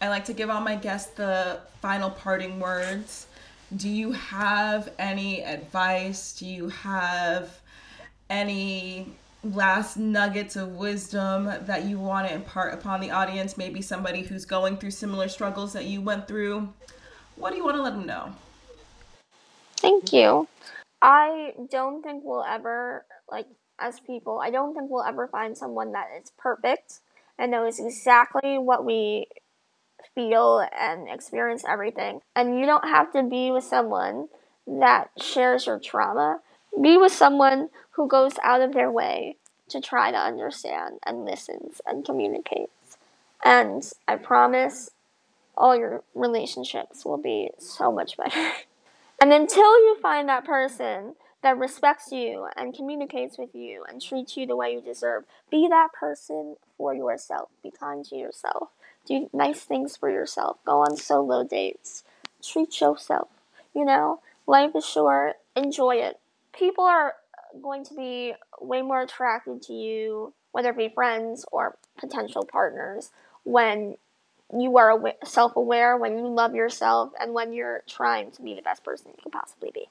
I 0.03 0.09
like 0.09 0.25
to 0.25 0.33
give 0.33 0.51
all 0.51 0.61
my 0.61 0.75
guests 0.75 1.13
the 1.13 1.61
final 1.81 2.11
parting 2.11 2.59
words. 2.59 3.29
Do 3.77 3.89
you 3.89 4.11
have 4.11 4.93
any 4.99 5.45
advice? 5.45 6.33
Do 6.37 6.45
you 6.45 6.71
have 6.71 7.61
any 8.29 9.13
last 9.45 9.97
nuggets 9.97 10.57
of 10.57 10.71
wisdom 10.71 11.45
that 11.67 11.85
you 11.85 12.01
want 12.01 12.27
to 12.27 12.35
impart 12.35 12.75
upon 12.75 13.01
the 13.01 13.13
audience? 13.13 13.57
Maybe 13.57 13.81
somebody 13.81 14.23
who's 14.23 14.45
going 14.45 14.77
through 14.77 14.91
similar 14.91 15.29
struggles 15.29 15.73
that 15.75 15.85
you 15.85 16.01
went 16.01 16.27
through. 16.27 16.73
What 17.37 17.51
do 17.51 17.59
you 17.59 17.65
want 17.65 17.77
to 17.77 17.83
let 17.83 17.93
them 17.93 18.05
know? 18.05 18.35
Thank 19.77 20.13
you. 20.13 20.49
I 21.01 21.55
don't 21.71 22.03
think 22.03 22.25
we'll 22.25 22.43
ever, 22.43 23.07
like, 23.31 23.47
as 23.79 24.01
people, 24.01 24.41
I 24.43 24.51
don't 24.51 24.75
think 24.75 24.91
we'll 24.91 25.05
ever 25.05 25.29
find 25.29 25.57
someone 25.57 25.93
that 25.93 26.09
is 26.21 26.33
perfect 26.37 26.99
and 27.39 27.53
knows 27.53 27.79
exactly 27.79 28.59
what 28.59 28.85
we 28.85 29.27
feel 30.15 30.67
and 30.79 31.09
experience 31.09 31.65
everything. 31.69 32.21
And 32.35 32.59
you 32.59 32.67
don't 32.67 32.85
have 32.85 33.13
to 33.13 33.23
be 33.23 33.51
with 33.51 33.65
someone 33.65 34.29
that 34.67 35.11
shares 35.21 35.67
your 35.67 35.79
trauma. 35.79 36.41
Be 36.81 36.97
with 36.97 37.13
someone 37.13 37.71
who 37.93 38.09
goes 38.09 38.35
out 38.43 38.61
of 38.61 38.73
their 38.73 38.91
way 38.91 39.37
to 39.69 39.81
try 39.81 40.11
to 40.11 40.17
understand 40.17 40.99
and 41.07 41.25
listens 41.25 41.81
and 41.87 42.05
communicates. 42.05 42.99
And 43.45 43.83
I 44.07 44.17
promise 44.17 44.91
all 45.57 45.77
your 45.77 46.03
relationships 46.15 47.05
will 47.05 47.19
be 47.19 47.51
so 47.59 47.93
much 47.93 48.17
better. 48.17 48.53
and 49.21 49.33
until 49.33 49.79
you 49.81 49.99
find 50.01 50.29
that 50.29 50.45
person 50.45 51.15
that 51.43 51.59
respects 51.59 52.13
you 52.13 52.47
and 52.57 52.75
communicates 52.75 53.37
with 53.37 53.55
you 53.55 53.85
and 53.89 54.01
treats 54.01 54.37
you 54.37 54.47
the 54.47 54.57
way 54.57 54.73
you 54.73 54.81
deserve, 54.81 55.25
be 55.51 55.67
that 55.69 55.89
person 55.93 56.57
for 56.79 56.95
yourself. 56.95 57.49
Be 57.63 57.71
kind 57.71 58.05
to 58.07 58.17
yourself. 58.17 58.69
Do 59.07 59.29
nice 59.33 59.61
things 59.61 59.97
for 59.97 60.11
yourself. 60.11 60.59
Go 60.65 60.81
on 60.81 60.97
solo 60.97 61.45
dates. 61.45 62.05
Treat 62.43 62.81
yourself. 62.81 63.29
You 63.75 63.85
know, 63.85 64.21
life 64.47 64.73
is 64.75 64.85
short. 64.85 65.37
Enjoy 65.57 65.97
it. 65.97 66.21
People 66.53 66.85
are 66.85 67.15
going 67.61 67.85
to 67.85 67.95
be 67.95 68.35
way 68.61 68.83
more 68.83 69.03
attracted 69.03 69.63
to 69.63 69.73
you, 69.73 70.33
whether 70.53 70.71
it 70.71 70.77
be 70.77 70.89
friends 70.89 71.45
or 71.53 71.77
potential 71.99 72.45
partners, 72.45 73.11
when 73.45 73.97
you 74.57 74.77
are 74.77 75.15
self 75.25 75.57
aware, 75.57 75.97
when 75.97 76.19
you 76.19 76.29
love 76.29 76.55
yourself, 76.55 77.13
and 77.21 77.33
when 77.33 77.53
you're 77.53 77.83
trying 77.89 78.31
to 78.33 78.43
be 78.43 78.55
the 78.55 78.63
best 78.63 78.85
person 78.85 79.13
you 79.17 79.23
can 79.23 79.33
possibly 79.33 79.71
be. 79.73 79.89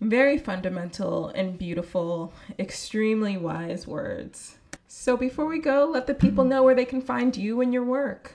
Very 0.00 0.38
fundamental 0.38 1.28
and 1.28 1.58
beautiful, 1.58 2.32
extremely 2.58 3.36
wise 3.36 3.86
words. 3.86 4.58
So 4.94 5.16
before 5.16 5.46
we 5.46 5.58
go, 5.58 5.88
let 5.90 6.06
the 6.06 6.14
people 6.14 6.44
know 6.44 6.62
where 6.62 6.74
they 6.74 6.84
can 6.84 7.00
find 7.00 7.34
you 7.34 7.62
and 7.62 7.72
your 7.72 7.82
work. 7.82 8.34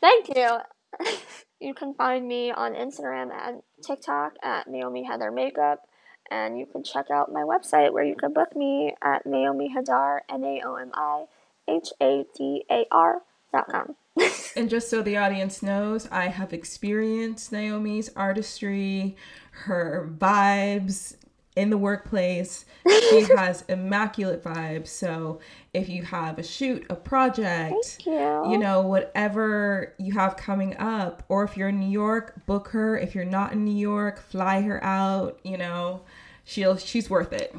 Thank 0.00 0.28
you. 0.36 0.58
you 1.60 1.72
can 1.72 1.94
find 1.94 2.26
me 2.26 2.50
on 2.50 2.74
Instagram 2.74 3.30
and 3.32 3.62
TikTok 3.86 4.34
at 4.42 4.66
Naomi 4.66 5.04
Heather 5.04 5.30
Makeup. 5.30 5.88
And 6.30 6.58
you 6.58 6.66
can 6.66 6.82
check 6.82 7.06
out 7.12 7.32
my 7.32 7.42
website 7.42 7.92
where 7.92 8.04
you 8.04 8.16
can 8.16 8.32
book 8.32 8.56
me 8.56 8.92
at 9.02 9.24
Naomi 9.24 9.72
Hadar, 9.74 10.18
N 10.28 10.42
A 10.42 10.62
O 10.66 10.74
M 10.74 10.90
I 10.94 11.26
H 11.68 11.88
A 12.02 12.24
D 12.36 12.64
A 12.70 12.84
R 12.90 13.22
dot 13.52 13.68
com. 13.70 13.94
and 14.56 14.68
just 14.68 14.90
so 14.90 15.00
the 15.00 15.16
audience 15.16 15.62
knows, 15.62 16.08
I 16.10 16.26
have 16.26 16.52
experienced 16.52 17.52
Naomi's 17.52 18.10
artistry, 18.16 19.16
her 19.64 20.10
vibes 20.18 21.16
in 21.56 21.70
the 21.70 21.78
workplace. 21.78 22.64
She 23.10 23.22
has 23.36 23.64
immaculate 23.68 24.42
vibes. 24.42 24.88
So 24.88 25.40
if 25.72 25.88
you 25.88 26.02
have 26.02 26.38
a 26.38 26.42
shoot, 26.42 26.86
a 26.88 26.96
project, 26.96 28.02
you. 28.06 28.50
you. 28.50 28.58
know, 28.58 28.82
whatever 28.82 29.94
you 29.98 30.14
have 30.14 30.36
coming 30.36 30.76
up, 30.78 31.22
or 31.28 31.44
if 31.44 31.56
you're 31.56 31.68
in 31.68 31.78
New 31.78 31.90
York, 31.90 32.44
book 32.46 32.68
her. 32.68 32.98
If 32.98 33.14
you're 33.14 33.24
not 33.24 33.52
in 33.52 33.64
New 33.64 33.76
York, 33.76 34.20
fly 34.20 34.62
her 34.62 34.82
out, 34.82 35.38
you 35.44 35.58
know. 35.58 36.02
She'll 36.44 36.76
she's 36.76 37.08
worth 37.10 37.32
it. 37.32 37.54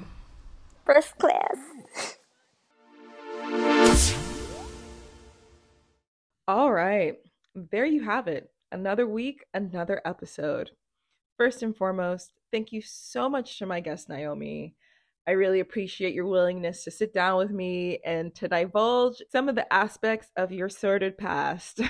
First 0.85 1.17
class. 1.17 2.17
All 6.47 6.71
right. 6.71 7.15
There 7.55 7.85
you 7.85 8.03
have 8.03 8.27
it. 8.27 8.51
Another 8.71 9.07
week, 9.07 9.45
another 9.53 10.01
episode. 10.05 10.71
First 11.37 11.63
and 11.63 11.75
foremost, 11.75 12.33
thank 12.55 12.71
you 12.71 12.81
so 12.81 13.27
much 13.27 13.59
to 13.59 13.65
my 13.65 13.81
guest, 13.81 14.07
Naomi. 14.07 14.73
I 15.27 15.31
really 15.31 15.59
appreciate 15.59 16.13
your 16.13 16.25
willingness 16.25 16.85
to 16.85 16.91
sit 16.91 17.13
down 17.13 17.37
with 17.37 17.51
me 17.51 17.99
and 18.05 18.33
to 18.35 18.47
divulge 18.47 19.21
some 19.29 19.49
of 19.49 19.55
the 19.55 19.73
aspects 19.73 20.29
of 20.37 20.53
your 20.53 20.69
sordid 20.69 21.17
past. 21.17 21.81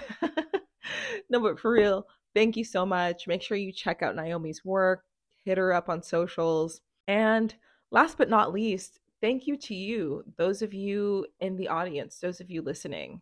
no, 1.30 1.40
but 1.40 1.60
for 1.60 1.70
real, 1.70 2.08
thank 2.34 2.58
you 2.58 2.64
so 2.64 2.84
much. 2.84 3.28
Make 3.28 3.44
sure 3.44 3.58
you 3.58 3.72
check 3.72 4.02
out 4.02 4.16
Naomi's 4.16 4.66
work, 4.66 5.04
hit 5.44 5.60
her 5.60 5.72
up 5.72 5.88
on 5.88 6.02
socials. 6.02 6.82
And 7.08 7.54
last 7.92 8.18
but 8.18 8.32
not 8.32 8.52
least, 8.52 9.00
thank 9.22 9.46
you 9.46 9.58
to 9.58 9.76
you, 9.76 10.24
those 10.36 10.64
of 10.64 10.74
you 10.74 11.28
in 11.42 11.58
the 11.58 11.68
audience, 11.68 12.18
those 12.18 12.42
of 12.42 12.50
you 12.50 12.64
listening 12.64 13.22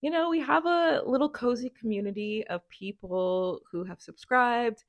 you 0.00 0.10
know, 0.10 0.30
we 0.30 0.40
have 0.40 0.64
a 0.64 1.02
little 1.04 1.28
cozy 1.28 1.70
community 1.70 2.46
of 2.48 2.68
people 2.68 3.60
who 3.70 3.84
have 3.84 4.00
subscribed. 4.00 4.84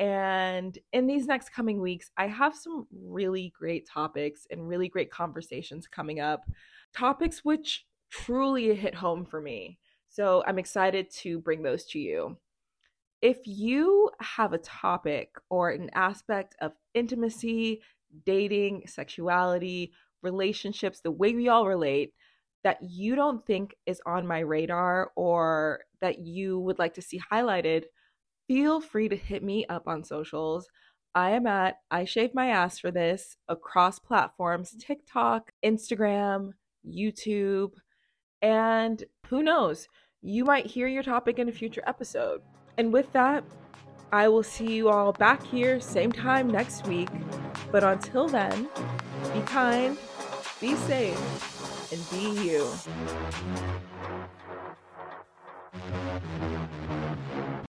And 0.00 0.78
in 0.94 1.06
these 1.06 1.26
next 1.26 1.50
coming 1.50 1.78
weeks, 1.78 2.10
I 2.16 2.26
have 2.26 2.56
some 2.56 2.86
really 2.90 3.52
great 3.56 3.86
topics 3.86 4.46
and 4.50 4.66
really 4.66 4.88
great 4.88 5.10
conversations 5.10 5.86
coming 5.86 6.20
up. 6.20 6.40
Topics 6.96 7.44
which 7.44 7.84
truly 8.10 8.74
hit 8.74 8.94
home 8.94 9.26
for 9.26 9.42
me. 9.42 9.78
So 10.08 10.42
I'm 10.46 10.58
excited 10.58 11.10
to 11.18 11.38
bring 11.38 11.62
those 11.62 11.84
to 11.88 11.98
you. 11.98 12.38
If 13.20 13.40
you 13.44 14.10
have 14.20 14.54
a 14.54 14.58
topic 14.58 15.34
or 15.50 15.68
an 15.68 15.90
aspect 15.92 16.56
of 16.62 16.72
intimacy, 16.94 17.82
dating, 18.24 18.84
sexuality, 18.86 19.92
relationships, 20.22 21.00
the 21.00 21.10
way 21.10 21.34
we 21.34 21.48
all 21.48 21.66
relate, 21.66 22.14
that 22.64 22.78
you 22.80 23.14
don't 23.16 23.44
think 23.46 23.76
is 23.84 24.00
on 24.06 24.26
my 24.26 24.38
radar 24.38 25.12
or 25.14 25.80
that 26.00 26.20
you 26.20 26.58
would 26.58 26.78
like 26.78 26.94
to 26.94 27.02
see 27.02 27.20
highlighted, 27.30 27.84
feel 28.50 28.80
free 28.80 29.08
to 29.08 29.14
hit 29.14 29.44
me 29.44 29.64
up 29.66 29.86
on 29.86 30.02
socials. 30.02 30.68
I 31.14 31.30
am 31.30 31.46
at 31.46 31.76
I 31.88 32.04
Shave 32.04 32.34
My 32.34 32.48
Ass 32.48 32.80
for 32.80 32.90
this 32.90 33.36
across 33.48 34.00
platforms 34.00 34.70
mm-hmm. 34.70 34.80
TikTok, 34.80 35.52
Instagram, 35.64 36.50
YouTube, 36.84 37.74
and 38.42 39.04
who 39.28 39.44
knows, 39.44 39.86
you 40.20 40.44
might 40.44 40.66
hear 40.66 40.88
your 40.88 41.04
topic 41.04 41.38
in 41.38 41.48
a 41.48 41.52
future 41.52 41.84
episode. 41.86 42.40
And 42.76 42.92
with 42.92 43.12
that, 43.12 43.44
I 44.10 44.26
will 44.26 44.42
see 44.42 44.72
you 44.72 44.88
all 44.88 45.12
back 45.12 45.46
here, 45.46 45.78
same 45.78 46.10
time 46.10 46.50
next 46.50 46.88
week. 46.88 47.08
But 47.70 47.84
until 47.84 48.26
then, 48.26 48.68
be 49.32 49.42
kind, 49.42 49.96
be 50.60 50.74
safe, 50.74 51.92
and 51.92 52.10
be 52.10 52.42
you. 52.42 52.68